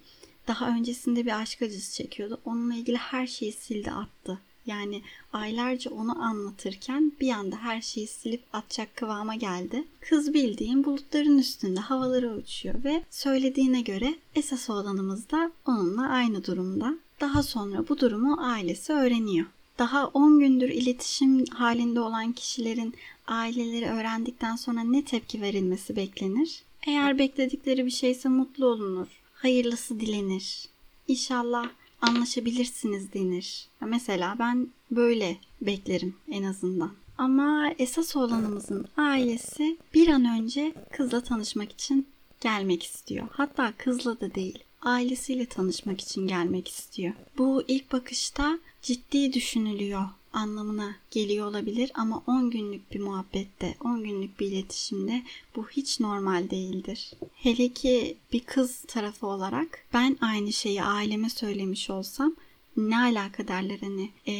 Daha 0.47 0.69
öncesinde 0.69 1.25
bir 1.25 1.41
aşk 1.41 1.61
acısı 1.61 1.95
çekiyordu. 1.95 2.41
Onunla 2.45 2.75
ilgili 2.75 2.97
her 2.97 3.27
şeyi 3.27 3.51
sildi 3.51 3.91
attı. 3.91 4.39
Yani 4.65 5.01
aylarca 5.33 5.91
onu 5.91 6.23
anlatırken 6.23 7.11
bir 7.21 7.31
anda 7.31 7.55
her 7.55 7.81
şeyi 7.81 8.07
silip 8.07 8.43
atacak 8.53 8.95
kıvama 8.95 9.35
geldi. 9.35 9.83
Kız 9.99 10.33
bildiğin 10.33 10.83
bulutların 10.83 11.37
üstünde 11.37 11.79
havalara 11.79 12.35
uçuyor 12.35 12.83
ve 12.83 13.03
söylediğine 13.09 13.81
göre 13.81 14.15
esas 14.35 14.69
olanımız 14.69 15.31
da 15.31 15.51
onunla 15.65 16.09
aynı 16.09 16.45
durumda. 16.45 16.95
Daha 17.21 17.43
sonra 17.43 17.87
bu 17.89 17.99
durumu 17.99 18.37
ailesi 18.39 18.93
öğreniyor. 18.93 19.45
Daha 19.79 20.07
10 20.07 20.39
gündür 20.39 20.69
iletişim 20.69 21.45
halinde 21.45 21.99
olan 21.99 22.31
kişilerin 22.31 22.93
aileleri 23.27 23.85
öğrendikten 23.85 24.55
sonra 24.55 24.81
ne 24.81 25.05
tepki 25.05 25.41
verilmesi 25.41 25.95
beklenir? 25.95 26.63
Eğer 26.89 27.17
bekledikleri 27.17 27.85
bir 27.85 27.91
şeyse 27.91 28.29
mutlu 28.29 28.65
olunur. 28.65 29.07
Hayırlısı 29.33 29.99
dilenir. 29.99 30.65
İnşallah 31.07 31.69
anlaşabilirsiniz 32.01 33.13
denir. 33.13 33.67
Mesela 33.81 34.35
ben 34.39 34.67
böyle 34.91 35.37
beklerim 35.61 36.15
en 36.31 36.43
azından. 36.43 36.91
Ama 37.17 37.71
esas 37.79 38.15
olanımızın 38.15 38.87
ailesi 38.97 39.77
bir 39.93 40.07
an 40.07 40.25
önce 40.25 40.73
kızla 40.91 41.21
tanışmak 41.21 41.71
için 41.71 42.07
gelmek 42.41 42.83
istiyor. 42.83 43.27
Hatta 43.31 43.73
kızla 43.77 44.19
da 44.19 44.35
değil, 44.35 44.59
ailesiyle 44.81 45.45
tanışmak 45.45 46.01
için 46.01 46.27
gelmek 46.27 46.67
istiyor. 46.67 47.13
Bu 47.37 47.63
ilk 47.67 47.91
bakışta 47.91 48.59
ciddi 48.81 49.33
düşünülüyor 49.33 50.05
anlamına 50.33 50.95
geliyor 51.11 51.47
olabilir 51.47 51.91
ama 51.93 52.23
10 52.27 52.49
günlük 52.49 52.91
bir 52.91 52.99
muhabbette, 52.99 53.75
10 53.83 54.03
günlük 54.03 54.39
bir 54.39 54.47
iletişimde 54.47 55.23
bu 55.55 55.69
hiç 55.69 55.99
normal 55.99 56.49
değildir. 56.49 57.11
Hele 57.35 57.69
ki 57.69 58.17
bir 58.33 58.39
kız 58.39 58.81
tarafı 58.87 59.27
olarak 59.27 59.85
ben 59.93 60.17
aynı 60.21 60.53
şeyi 60.53 60.83
aileme 60.83 61.29
söylemiş 61.29 61.89
olsam 61.89 62.35
ne 62.77 62.97
alaka 62.97 63.47
derler 63.47 63.77
hani 63.79 64.09
e, 64.25 64.35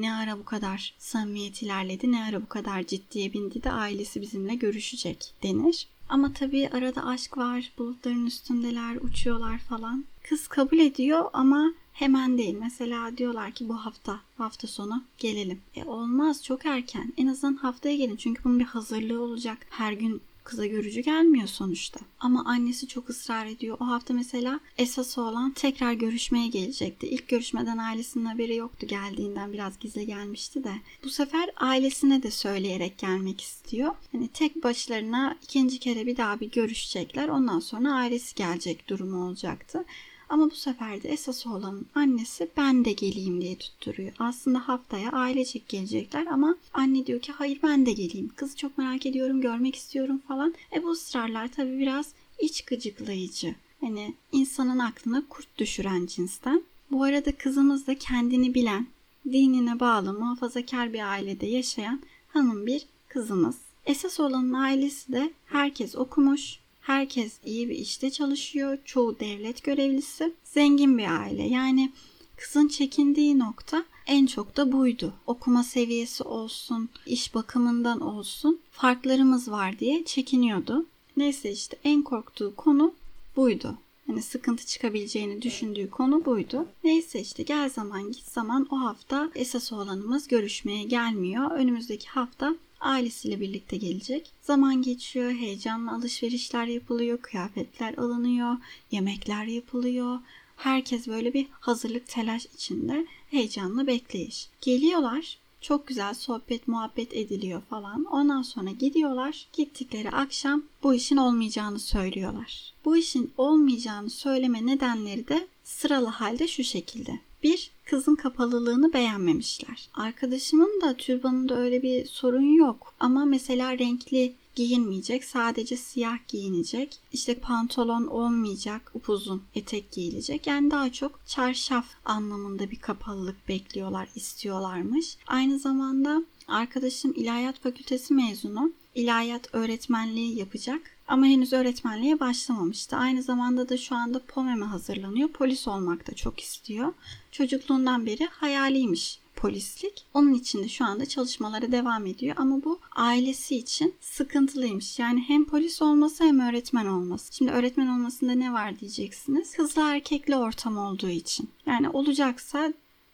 ne 0.00 0.12
ara 0.12 0.38
bu 0.38 0.44
kadar 0.44 0.94
samimiyet 0.98 1.62
ilerledi 1.62 2.12
ne 2.12 2.24
ara 2.24 2.42
bu 2.42 2.48
kadar 2.48 2.82
ciddiye 2.86 3.32
bindi 3.32 3.62
de 3.62 3.72
ailesi 3.72 4.22
bizimle 4.22 4.54
görüşecek 4.54 5.34
denir. 5.42 5.88
Ama 6.08 6.32
tabii 6.32 6.68
arada 6.68 7.06
aşk 7.06 7.36
var, 7.36 7.72
bulutların 7.78 8.26
üstündeler, 8.26 8.96
uçuyorlar 8.96 9.58
falan. 9.58 10.04
Kız 10.28 10.48
kabul 10.48 10.78
ediyor 10.78 11.30
ama 11.32 11.74
hemen 11.94 12.38
değil. 12.38 12.56
Mesela 12.60 13.16
diyorlar 13.18 13.52
ki 13.52 13.68
bu 13.68 13.74
hafta, 13.74 14.20
hafta 14.38 14.66
sonu 14.66 15.04
gelelim. 15.18 15.60
E 15.76 15.84
olmaz 15.84 16.44
çok 16.44 16.66
erken. 16.66 17.12
En 17.16 17.26
azından 17.26 17.56
haftaya 17.56 17.96
gelin. 17.96 18.16
Çünkü 18.16 18.44
bunun 18.44 18.60
bir 18.60 18.64
hazırlığı 18.64 19.22
olacak. 19.22 19.58
Her 19.70 19.92
gün 19.92 20.20
kıza 20.44 20.66
görücü 20.66 21.00
gelmiyor 21.00 21.46
sonuçta. 21.46 22.00
Ama 22.20 22.44
annesi 22.44 22.88
çok 22.88 23.10
ısrar 23.10 23.46
ediyor. 23.46 23.76
O 23.80 23.86
hafta 23.86 24.14
mesela 24.14 24.60
esası 24.78 25.22
olan 25.22 25.50
tekrar 25.50 25.92
görüşmeye 25.92 26.48
gelecekti. 26.48 27.06
İlk 27.06 27.28
görüşmeden 27.28 27.78
ailesinin 27.78 28.24
haberi 28.24 28.56
yoktu 28.56 28.86
geldiğinden 28.86 29.52
biraz 29.52 29.78
gizli 29.78 30.06
gelmişti 30.06 30.64
de. 30.64 30.72
Bu 31.04 31.10
sefer 31.10 31.50
ailesine 31.56 32.22
de 32.22 32.30
söyleyerek 32.30 32.98
gelmek 32.98 33.40
istiyor. 33.40 33.94
Hani 34.12 34.28
tek 34.28 34.64
başlarına 34.64 35.36
ikinci 35.42 35.78
kere 35.78 36.06
bir 36.06 36.16
daha 36.16 36.40
bir 36.40 36.50
görüşecekler. 36.50 37.28
Ondan 37.28 37.60
sonra 37.60 37.92
ailesi 37.92 38.34
gelecek 38.34 38.88
durumu 38.88 39.26
olacaktı. 39.26 39.84
Ama 40.34 40.50
bu 40.50 40.54
sefer 40.54 41.02
de 41.02 41.08
esas 41.08 41.46
olan 41.46 41.86
annesi 41.94 42.48
ben 42.56 42.84
de 42.84 42.92
geleyim 42.92 43.40
diye 43.40 43.58
tutturuyor. 43.58 44.12
Aslında 44.18 44.68
haftaya 44.68 45.10
ailecek 45.12 45.68
gelecekler 45.68 46.26
ama 46.26 46.56
anne 46.72 47.06
diyor 47.06 47.20
ki 47.20 47.32
hayır 47.32 47.58
ben 47.62 47.86
de 47.86 47.92
geleyim. 47.92 48.30
Kızı 48.36 48.56
çok 48.56 48.78
merak 48.78 49.06
ediyorum, 49.06 49.40
görmek 49.40 49.76
istiyorum 49.76 50.22
falan. 50.28 50.54
E 50.72 50.82
bu 50.82 50.90
ısrarlar 50.90 51.52
tabii 51.52 51.78
biraz 51.78 52.12
iç 52.38 52.62
gıcıklayıcı. 52.64 53.54
Hani 53.80 54.14
insanın 54.32 54.78
aklına 54.78 55.22
kurt 55.28 55.58
düşüren 55.58 56.06
cinsten. 56.06 56.62
Bu 56.90 57.02
arada 57.04 57.36
kızımız 57.36 57.86
da 57.86 57.98
kendini 57.98 58.54
bilen, 58.54 58.86
dinine 59.24 59.80
bağlı, 59.80 60.12
muhafazakar 60.12 60.92
bir 60.92 61.10
ailede 61.10 61.46
yaşayan 61.46 62.02
hanım 62.28 62.66
bir 62.66 62.86
kızımız. 63.08 63.56
Esas 63.86 64.20
olanın 64.20 64.52
ailesi 64.52 65.12
de 65.12 65.32
herkes 65.46 65.96
okumuş, 65.96 66.58
Herkes 66.84 67.32
iyi 67.44 67.68
bir 67.68 67.74
işte 67.74 68.10
çalışıyor. 68.10 68.78
Çoğu 68.84 69.20
devlet 69.20 69.64
görevlisi. 69.64 70.32
Zengin 70.44 70.98
bir 70.98 71.20
aile. 71.20 71.42
Yani 71.42 71.92
kızın 72.36 72.68
çekindiği 72.68 73.38
nokta 73.38 73.84
en 74.06 74.26
çok 74.26 74.56
da 74.56 74.72
buydu. 74.72 75.12
Okuma 75.26 75.62
seviyesi 75.62 76.22
olsun, 76.22 76.88
iş 77.06 77.34
bakımından 77.34 78.00
olsun 78.00 78.60
farklarımız 78.70 79.50
var 79.50 79.78
diye 79.78 80.04
çekiniyordu. 80.04 80.86
Neyse 81.16 81.52
işte 81.52 81.76
en 81.84 82.02
korktuğu 82.02 82.56
konu 82.56 82.94
buydu. 83.36 83.78
Hani 84.06 84.22
sıkıntı 84.22 84.66
çıkabileceğini 84.66 85.42
düşündüğü 85.42 85.90
konu 85.90 86.24
buydu. 86.24 86.66
Neyse 86.84 87.20
işte 87.20 87.42
gel 87.42 87.70
zaman 87.70 88.12
git 88.12 88.24
zaman 88.24 88.66
o 88.70 88.80
hafta 88.80 89.30
esas 89.34 89.72
olanımız 89.72 90.28
görüşmeye 90.28 90.82
gelmiyor. 90.82 91.50
Önümüzdeki 91.50 92.08
hafta 92.08 92.54
ailesiyle 92.84 93.40
birlikte 93.40 93.76
gelecek. 93.76 94.30
Zaman 94.42 94.82
geçiyor, 94.82 95.32
heyecanla 95.32 95.94
alışverişler 95.94 96.66
yapılıyor, 96.66 97.18
kıyafetler 97.18 97.94
alınıyor, 97.94 98.56
yemekler 98.90 99.44
yapılıyor. 99.44 100.18
Herkes 100.56 101.08
böyle 101.08 101.34
bir 101.34 101.46
hazırlık 101.60 102.08
telaş 102.08 102.46
içinde 102.54 103.06
heyecanla 103.30 103.86
bekleyiş. 103.86 104.48
Geliyorlar 104.60 105.38
çok 105.64 105.86
güzel 105.86 106.14
sohbet 106.14 106.68
muhabbet 106.68 107.14
ediliyor 107.16 107.62
falan. 107.62 108.04
Ondan 108.04 108.42
sonra 108.42 108.70
gidiyorlar. 108.70 109.46
Gittikleri 109.52 110.10
akşam 110.10 110.62
bu 110.82 110.94
işin 110.94 111.16
olmayacağını 111.16 111.78
söylüyorlar. 111.78 112.72
Bu 112.84 112.96
işin 112.96 113.32
olmayacağını 113.38 114.10
söyleme 114.10 114.66
nedenleri 114.66 115.28
de 115.28 115.46
sıralı 115.64 116.06
halde 116.06 116.48
şu 116.48 116.64
şekilde. 116.64 117.20
Bir, 117.44 117.70
kızın 117.84 118.14
kapalılığını 118.14 118.92
beğenmemişler. 118.92 119.88
Arkadaşımın 119.94 120.80
da 120.80 120.96
türbanında 120.96 121.58
öyle 121.58 121.82
bir 121.82 122.06
sorun 122.06 122.56
yok. 122.56 122.94
Ama 123.00 123.24
mesela 123.24 123.78
renkli 123.78 124.34
giyinmeyecek. 124.54 125.24
Sadece 125.24 125.76
siyah 125.76 126.18
giyinecek. 126.28 126.98
İşte 127.12 127.34
pantolon 127.34 128.06
olmayacak. 128.06 128.90
Upuzun 128.94 129.42
etek 129.54 129.92
giyilecek. 129.92 130.46
Yani 130.46 130.70
daha 130.70 130.92
çok 130.92 131.20
çarşaf 131.26 131.86
anlamında 132.04 132.70
bir 132.70 132.78
kapalılık 132.78 133.48
bekliyorlar, 133.48 134.08
istiyorlarmış. 134.14 135.16
Aynı 135.26 135.58
zamanda 135.58 136.22
arkadaşım 136.48 137.12
İlahiyat 137.16 137.60
Fakültesi 137.60 138.14
mezunu. 138.14 138.72
İlahiyat 138.94 139.54
öğretmenliği 139.54 140.38
yapacak. 140.38 140.93
Ama 141.08 141.26
henüz 141.26 141.52
öğretmenliğe 141.52 142.20
başlamamıştı. 142.20 142.96
Aynı 142.96 143.22
zamanda 143.22 143.68
da 143.68 143.76
şu 143.76 143.96
anda 143.96 144.18
POMEM'e 144.18 144.64
hazırlanıyor. 144.64 145.28
Polis 145.28 145.68
olmak 145.68 146.10
da 146.10 146.14
çok 146.14 146.40
istiyor. 146.40 146.92
Çocukluğundan 147.32 148.06
beri 148.06 148.26
hayaliymiş 148.26 149.20
polislik. 149.36 150.06
Onun 150.14 150.34
için 150.34 150.62
de 150.62 150.68
şu 150.68 150.84
anda 150.84 151.06
çalışmaları 151.06 151.72
devam 151.72 152.06
ediyor 152.06 152.36
ama 152.38 152.64
bu 152.64 152.80
ailesi 152.96 153.56
için 153.56 153.94
sıkıntılıymış. 154.00 154.98
Yani 154.98 155.20
hem 155.20 155.44
polis 155.44 155.82
olması 155.82 156.24
hem 156.24 156.40
öğretmen 156.40 156.86
olması. 156.86 157.36
Şimdi 157.36 157.52
öğretmen 157.52 157.86
olmasında 157.86 158.32
ne 158.32 158.52
var 158.52 158.80
diyeceksiniz. 158.80 159.56
Kızla 159.56 159.94
erkekli 159.94 160.36
ortam 160.36 160.76
olduğu 160.76 161.08
için. 161.08 161.50
Yani 161.66 161.88
olacaksa 161.88 162.72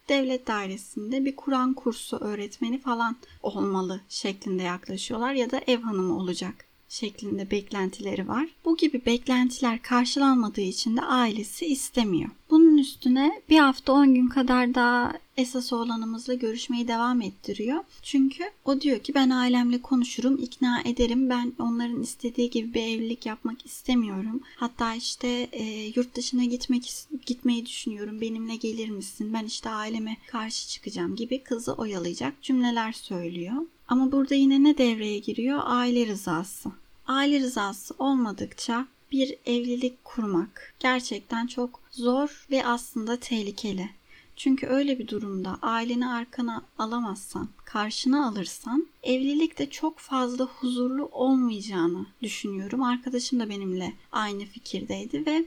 devlet 0.09 0.47
dairesinde 0.47 1.25
bir 1.25 1.35
Kur'an 1.35 1.73
kursu 1.73 2.17
öğretmeni 2.17 2.79
falan 2.79 3.15
olmalı 3.43 4.01
şeklinde 4.09 4.63
yaklaşıyorlar 4.63 5.33
ya 5.33 5.51
da 5.51 5.61
ev 5.67 5.81
hanımı 5.81 6.17
olacak 6.17 6.70
şeklinde 6.91 7.51
beklentileri 7.51 8.27
var. 8.27 8.47
Bu 8.65 8.77
gibi 8.77 9.05
beklentiler 9.05 9.81
karşılanmadığı 9.81 10.61
için 10.61 10.97
de 10.97 11.01
ailesi 11.01 11.65
istemiyor. 11.65 12.29
Bunun 12.49 12.77
üstüne 12.77 13.41
bir 13.49 13.59
hafta 13.59 13.93
10 13.93 14.15
gün 14.15 14.27
kadar 14.27 14.75
daha 14.75 15.13
esas 15.37 15.73
oğlanımızla 15.73 16.33
görüşmeyi 16.33 16.87
devam 16.87 17.21
ettiriyor. 17.21 17.83
Çünkü 18.03 18.43
o 18.65 18.81
diyor 18.81 18.99
ki 18.99 19.13
ben 19.13 19.29
ailemle 19.29 19.81
konuşurum, 19.81 20.37
ikna 20.37 20.81
ederim. 20.81 21.29
Ben 21.29 21.53
onların 21.59 22.01
istediği 22.01 22.49
gibi 22.49 22.73
bir 22.73 22.81
evlilik 22.81 23.25
yapmak 23.25 23.65
istemiyorum. 23.65 24.41
Hatta 24.55 24.95
işte 24.95 25.27
e, 25.51 25.91
yurt 25.95 26.15
dışına 26.15 26.43
gitmek 26.43 26.91
gitmeyi 27.25 27.65
düşünüyorum. 27.65 28.21
Benimle 28.21 28.55
gelir 28.55 28.89
misin? 28.89 29.33
Ben 29.33 29.45
işte 29.45 29.69
aileme 29.69 30.17
karşı 30.27 30.69
çıkacağım 30.69 31.15
gibi 31.15 31.43
kızı 31.43 31.73
oyalayacak 31.73 32.41
cümleler 32.41 32.91
söylüyor. 32.91 33.55
Ama 33.87 34.11
burada 34.11 34.35
yine 34.35 34.63
ne 34.63 34.77
devreye 34.77 35.19
giriyor? 35.19 35.59
Aile 35.63 36.07
rızası. 36.07 36.71
Aile 37.11 37.39
rızası 37.39 37.95
olmadıkça 37.99 38.87
bir 39.11 39.35
evlilik 39.45 40.03
kurmak 40.03 40.73
gerçekten 40.79 41.47
çok 41.47 41.81
zor 41.91 42.47
ve 42.51 42.65
aslında 42.65 43.17
tehlikeli. 43.17 43.89
Çünkü 44.35 44.67
öyle 44.67 44.99
bir 44.99 45.07
durumda 45.07 45.57
aileni 45.61 46.07
arkana 46.07 46.65
alamazsan, 46.77 47.49
karşına 47.65 48.27
alırsan 48.27 48.87
evlilikte 49.03 49.69
çok 49.69 49.99
fazla 49.99 50.45
huzurlu 50.45 51.05
olmayacağını 51.11 52.05
düşünüyorum. 52.21 52.83
Arkadaşım 52.83 53.39
da 53.39 53.49
benimle 53.49 53.93
aynı 54.11 54.45
fikirdeydi 54.45 55.25
ve 55.25 55.45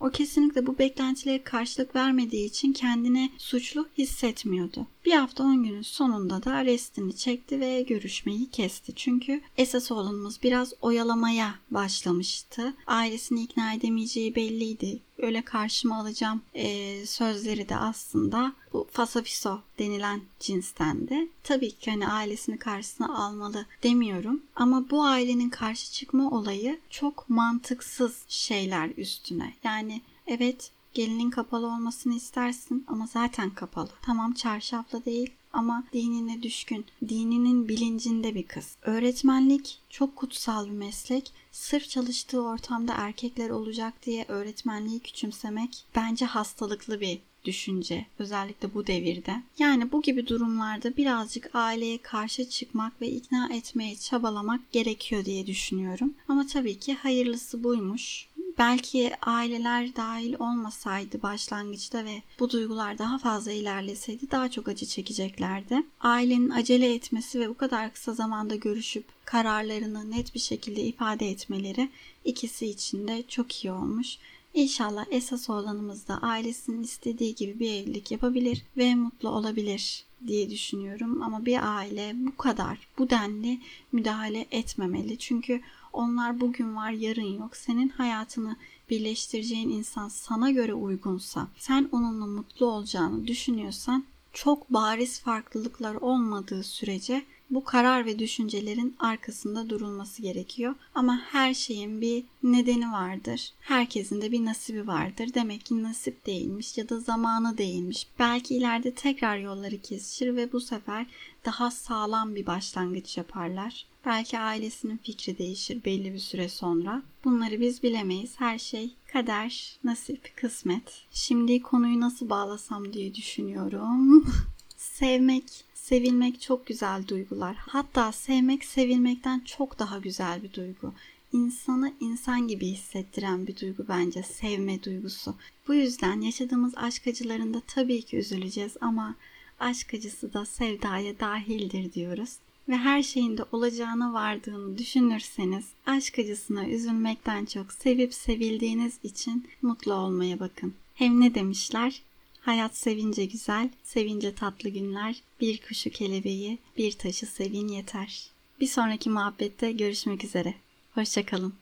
o 0.00 0.10
kesinlikle 0.10 0.66
bu 0.66 0.78
beklentilere 0.78 1.42
karşılık 1.42 1.96
vermediği 1.96 2.46
için 2.46 2.72
kendini 2.72 3.30
suçlu 3.38 3.88
hissetmiyordu. 3.98 4.86
Bir 5.04 5.12
hafta 5.12 5.44
10 5.44 5.62
günün 5.62 5.82
sonunda 5.82 6.44
da 6.44 6.64
restini 6.64 7.16
çekti 7.16 7.60
ve 7.60 7.82
görüşmeyi 7.82 8.50
kesti. 8.50 8.92
Çünkü 8.96 9.40
esas 9.56 9.92
oğlumuz 9.92 10.42
biraz 10.42 10.72
oyalamaya 10.80 11.54
başlamıştı. 11.70 12.74
Ailesini 12.86 13.42
ikna 13.42 13.72
edemeyeceği 13.72 14.34
belliydi. 14.34 15.00
Öyle 15.18 15.42
karşıma 15.42 16.00
alacağım 16.00 16.42
e, 16.54 17.06
sözleri 17.06 17.68
de 17.68 17.76
aslında 17.76 18.52
bu 18.72 18.88
fasafiso 18.92 19.60
denilen 19.78 20.20
cinstendi. 20.40 21.28
Tabii 21.42 21.70
ki 21.70 21.90
hani 21.90 22.08
ailesini 22.08 22.58
karşısına 22.58 23.18
almalı 23.24 23.66
demiyorum. 23.82 24.42
Ama 24.56 24.90
bu 24.90 25.04
ailenin 25.04 25.50
karşı 25.50 25.92
çıkma 25.92 26.30
olayı 26.30 26.80
çok 26.90 27.30
mantıksız 27.30 28.24
şeyler 28.28 28.90
üstüne. 28.96 29.54
Yani 29.64 30.00
evet 30.26 30.70
gelinin 30.94 31.30
kapalı 31.30 31.66
olmasını 31.66 32.14
istersin 32.14 32.84
ama 32.88 33.06
zaten 33.06 33.50
kapalı. 33.50 33.90
Tamam 34.02 34.32
çarşafla 34.32 35.04
değil 35.04 35.30
ama 35.56 35.84
dinine 35.92 36.42
düşkün, 36.42 36.84
dininin 37.08 37.68
bilincinde 37.68 38.34
bir 38.34 38.46
kız. 38.46 38.76
Öğretmenlik 38.82 39.78
çok 39.90 40.16
kutsal 40.16 40.66
bir 40.66 40.70
meslek. 40.70 41.32
Sırf 41.52 41.88
çalıştığı 41.88 42.42
ortamda 42.42 42.94
erkekler 42.96 43.50
olacak 43.50 43.94
diye 44.06 44.24
öğretmenliği 44.28 45.00
küçümsemek 45.00 45.84
bence 45.96 46.24
hastalıklı 46.24 47.00
bir 47.00 47.18
düşünce 47.44 48.06
özellikle 48.18 48.74
bu 48.74 48.86
devirde. 48.86 49.42
Yani 49.58 49.92
bu 49.92 50.02
gibi 50.02 50.26
durumlarda 50.26 50.96
birazcık 50.96 51.50
aileye 51.54 51.98
karşı 51.98 52.48
çıkmak 52.48 53.00
ve 53.00 53.08
ikna 53.08 53.48
etmeye 53.52 53.96
çabalamak 53.96 54.72
gerekiyor 54.72 55.24
diye 55.24 55.46
düşünüyorum. 55.46 56.14
Ama 56.28 56.46
tabii 56.46 56.78
ki 56.78 56.94
hayırlısı 56.94 57.64
buymuş 57.64 58.28
belki 58.58 59.12
aileler 59.22 59.96
dahil 59.96 60.34
olmasaydı 60.38 61.22
başlangıçta 61.22 62.04
ve 62.04 62.22
bu 62.38 62.50
duygular 62.50 62.98
daha 62.98 63.18
fazla 63.18 63.52
ilerleseydi 63.52 64.30
daha 64.30 64.50
çok 64.50 64.68
acı 64.68 64.86
çekeceklerdi. 64.86 65.82
Ailenin 66.00 66.50
acele 66.50 66.94
etmesi 66.94 67.40
ve 67.40 67.48
bu 67.48 67.56
kadar 67.56 67.92
kısa 67.92 68.12
zamanda 68.14 68.54
görüşüp 68.54 69.04
kararlarını 69.24 70.10
net 70.10 70.34
bir 70.34 70.40
şekilde 70.40 70.82
ifade 70.82 71.30
etmeleri 71.30 71.88
ikisi 72.24 72.66
için 72.66 73.08
de 73.08 73.24
çok 73.28 73.64
iyi 73.64 73.72
olmuş. 73.72 74.18
İnşallah 74.54 75.04
esas 75.10 75.50
oğlanımız 75.50 76.08
da 76.08 76.18
ailesinin 76.22 76.82
istediği 76.82 77.34
gibi 77.34 77.60
bir 77.60 77.70
evlilik 77.70 78.10
yapabilir 78.10 78.62
ve 78.76 78.94
mutlu 78.94 79.28
olabilir 79.28 80.04
diye 80.26 80.50
düşünüyorum. 80.50 81.22
Ama 81.22 81.46
bir 81.46 81.76
aile 81.76 82.12
bu 82.14 82.36
kadar, 82.36 82.78
bu 82.98 83.10
denli 83.10 83.60
müdahale 83.92 84.46
etmemeli. 84.50 85.18
Çünkü 85.18 85.60
onlar 85.96 86.40
bugün 86.40 86.76
var, 86.76 86.90
yarın 86.90 87.38
yok. 87.38 87.56
Senin 87.56 87.88
hayatını 87.88 88.56
birleştireceğin 88.90 89.68
insan 89.70 90.08
sana 90.08 90.50
göre 90.50 90.74
uygunsa, 90.74 91.48
sen 91.58 91.88
onunla 91.92 92.26
mutlu 92.26 92.66
olacağını 92.66 93.26
düşünüyorsan 93.26 94.04
çok 94.32 94.72
bariz 94.72 95.20
farklılıklar 95.20 95.94
olmadığı 95.94 96.62
sürece 96.62 97.24
bu 97.50 97.64
karar 97.64 98.06
ve 98.06 98.18
düşüncelerin 98.18 98.96
arkasında 98.98 99.70
durulması 99.70 100.22
gerekiyor. 100.22 100.74
Ama 100.94 101.20
her 101.30 101.54
şeyin 101.54 102.00
bir 102.00 102.24
nedeni 102.42 102.92
vardır. 102.92 103.52
Herkesin 103.60 104.22
de 104.22 104.32
bir 104.32 104.44
nasibi 104.44 104.86
vardır. 104.86 105.34
Demek 105.34 105.64
ki 105.64 105.82
nasip 105.82 106.26
değilmiş 106.26 106.78
ya 106.78 106.88
da 106.88 107.00
zamanı 107.00 107.58
değilmiş. 107.58 108.06
Belki 108.18 108.56
ileride 108.56 108.94
tekrar 108.94 109.38
yolları 109.38 109.80
kesişir 109.80 110.36
ve 110.36 110.52
bu 110.52 110.60
sefer 110.60 111.06
daha 111.44 111.70
sağlam 111.70 112.34
bir 112.34 112.46
başlangıç 112.46 113.16
yaparlar. 113.16 113.86
Belki 114.06 114.38
ailesinin 114.38 114.96
fikri 114.96 115.38
değişir 115.38 115.84
belli 115.84 116.14
bir 116.14 116.18
süre 116.18 116.48
sonra. 116.48 117.02
Bunları 117.24 117.60
biz 117.60 117.82
bilemeyiz. 117.82 118.34
Her 118.38 118.58
şey 118.58 118.94
kader, 119.12 119.78
nasip, 119.84 120.36
kısmet. 120.36 121.02
Şimdi 121.10 121.62
konuyu 121.62 122.00
nasıl 122.00 122.30
bağlasam 122.30 122.92
diye 122.92 123.14
düşünüyorum. 123.14 124.26
Sevmek, 124.76 125.64
sevilmek 125.88 126.40
çok 126.40 126.66
güzel 126.66 127.08
duygular. 127.08 127.56
Hatta 127.58 128.12
sevmek 128.12 128.64
sevilmekten 128.64 129.40
çok 129.40 129.78
daha 129.78 129.98
güzel 129.98 130.42
bir 130.42 130.52
duygu. 130.52 130.92
İnsanı 131.32 131.92
insan 132.00 132.48
gibi 132.48 132.66
hissettiren 132.66 133.46
bir 133.46 133.56
duygu 133.56 133.84
bence 133.88 134.22
sevme 134.22 134.82
duygusu. 134.82 135.34
Bu 135.68 135.74
yüzden 135.74 136.20
yaşadığımız 136.20 136.72
aşk 136.76 137.06
acılarında 137.06 137.62
tabii 137.66 138.02
ki 138.02 138.16
üzüleceğiz 138.16 138.76
ama 138.80 139.14
aşk 139.60 139.94
acısı 139.94 140.32
da 140.32 140.44
sevdaya 140.44 141.20
dahildir 141.20 141.92
diyoruz 141.92 142.36
ve 142.68 142.76
her 142.76 143.02
şeyin 143.02 143.38
de 143.38 143.44
olacağına 143.52 144.12
vardığını 144.12 144.78
düşünürseniz 144.78 145.64
aşk 145.86 146.18
acısına 146.18 146.68
üzülmekten 146.68 147.44
çok 147.44 147.72
sevip 147.72 148.14
sevildiğiniz 148.14 148.98
için 149.02 149.48
mutlu 149.62 149.94
olmaya 149.94 150.40
bakın. 150.40 150.74
Hem 150.94 151.20
ne 151.20 151.34
demişler? 151.34 152.02
Hayat 152.46 152.76
sevince 152.76 153.24
güzel, 153.24 153.68
sevince 153.82 154.34
tatlı 154.34 154.68
günler, 154.68 155.16
bir 155.40 155.60
kuşu 155.60 155.90
kelebeği, 155.90 156.58
bir 156.78 156.92
taşı 156.92 157.26
sevin 157.26 157.68
yeter. 157.68 158.30
Bir 158.60 158.66
sonraki 158.66 159.10
muhabbette 159.10 159.72
görüşmek 159.72 160.24
üzere. 160.24 160.54
Hoşçakalın. 160.94 161.54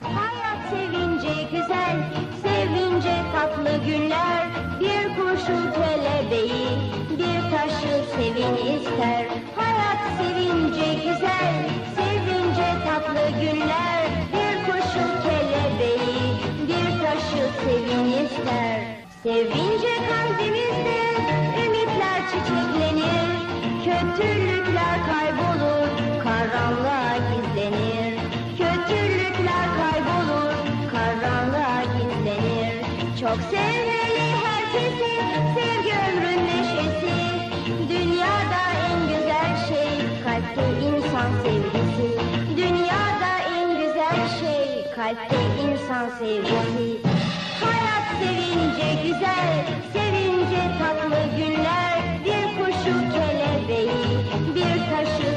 Hayat 0.00 0.70
sevince 0.70 1.48
güzel, 1.52 2.14
sevince 2.42 3.22
tatlı 3.32 3.84
günler, 3.86 4.48
bir 4.80 5.16
kuşu 5.16 5.72
kelebeği, 5.74 6.68
bir 7.10 7.50
taşı 7.50 8.04
sevin 8.16 8.76
ister. 8.76 9.55
Sevince 19.26 19.94
kalbimizde 20.08 20.98
ümitler 21.64 22.20
çiçeklenir. 22.30 23.30
Kötülükler 23.84 24.98
kaybolur, 25.10 25.88
karanlığa 26.24 27.16
gizlenir. 27.16 28.18
Kötülükler 28.58 29.66
kaybolur, 29.78 30.54
karanlığa 30.92 31.82
gizlenir. 31.82 32.82
Çok 33.20 33.38
sevmeli 33.50 34.26
herkesi, 34.44 35.12
sevgi 35.54 35.92
ömrün 36.06 36.46
neşesi. 36.46 37.14
Dünyada 37.88 38.62
en 38.90 39.00
güzel 39.08 39.68
şey 39.68 39.98
kalpte 40.24 40.86
insan 40.86 41.30
sevgisi. 41.42 42.18
Dünyada 42.56 43.32
en 43.58 43.70
güzel 43.70 44.28
şey 44.40 44.84
kalpte 44.96 45.36
insan 45.62 46.08
sevgisi. 46.18 47.05
Sevince 48.20 49.02
güzel, 49.02 49.64
sevince 49.92 50.62
tatlı 50.78 51.36
günler. 51.36 52.02
Bir 52.24 52.64
kuşu 52.64 53.12
kelebeği, 53.12 54.18
bir 54.54 54.78
taşı 54.90 55.35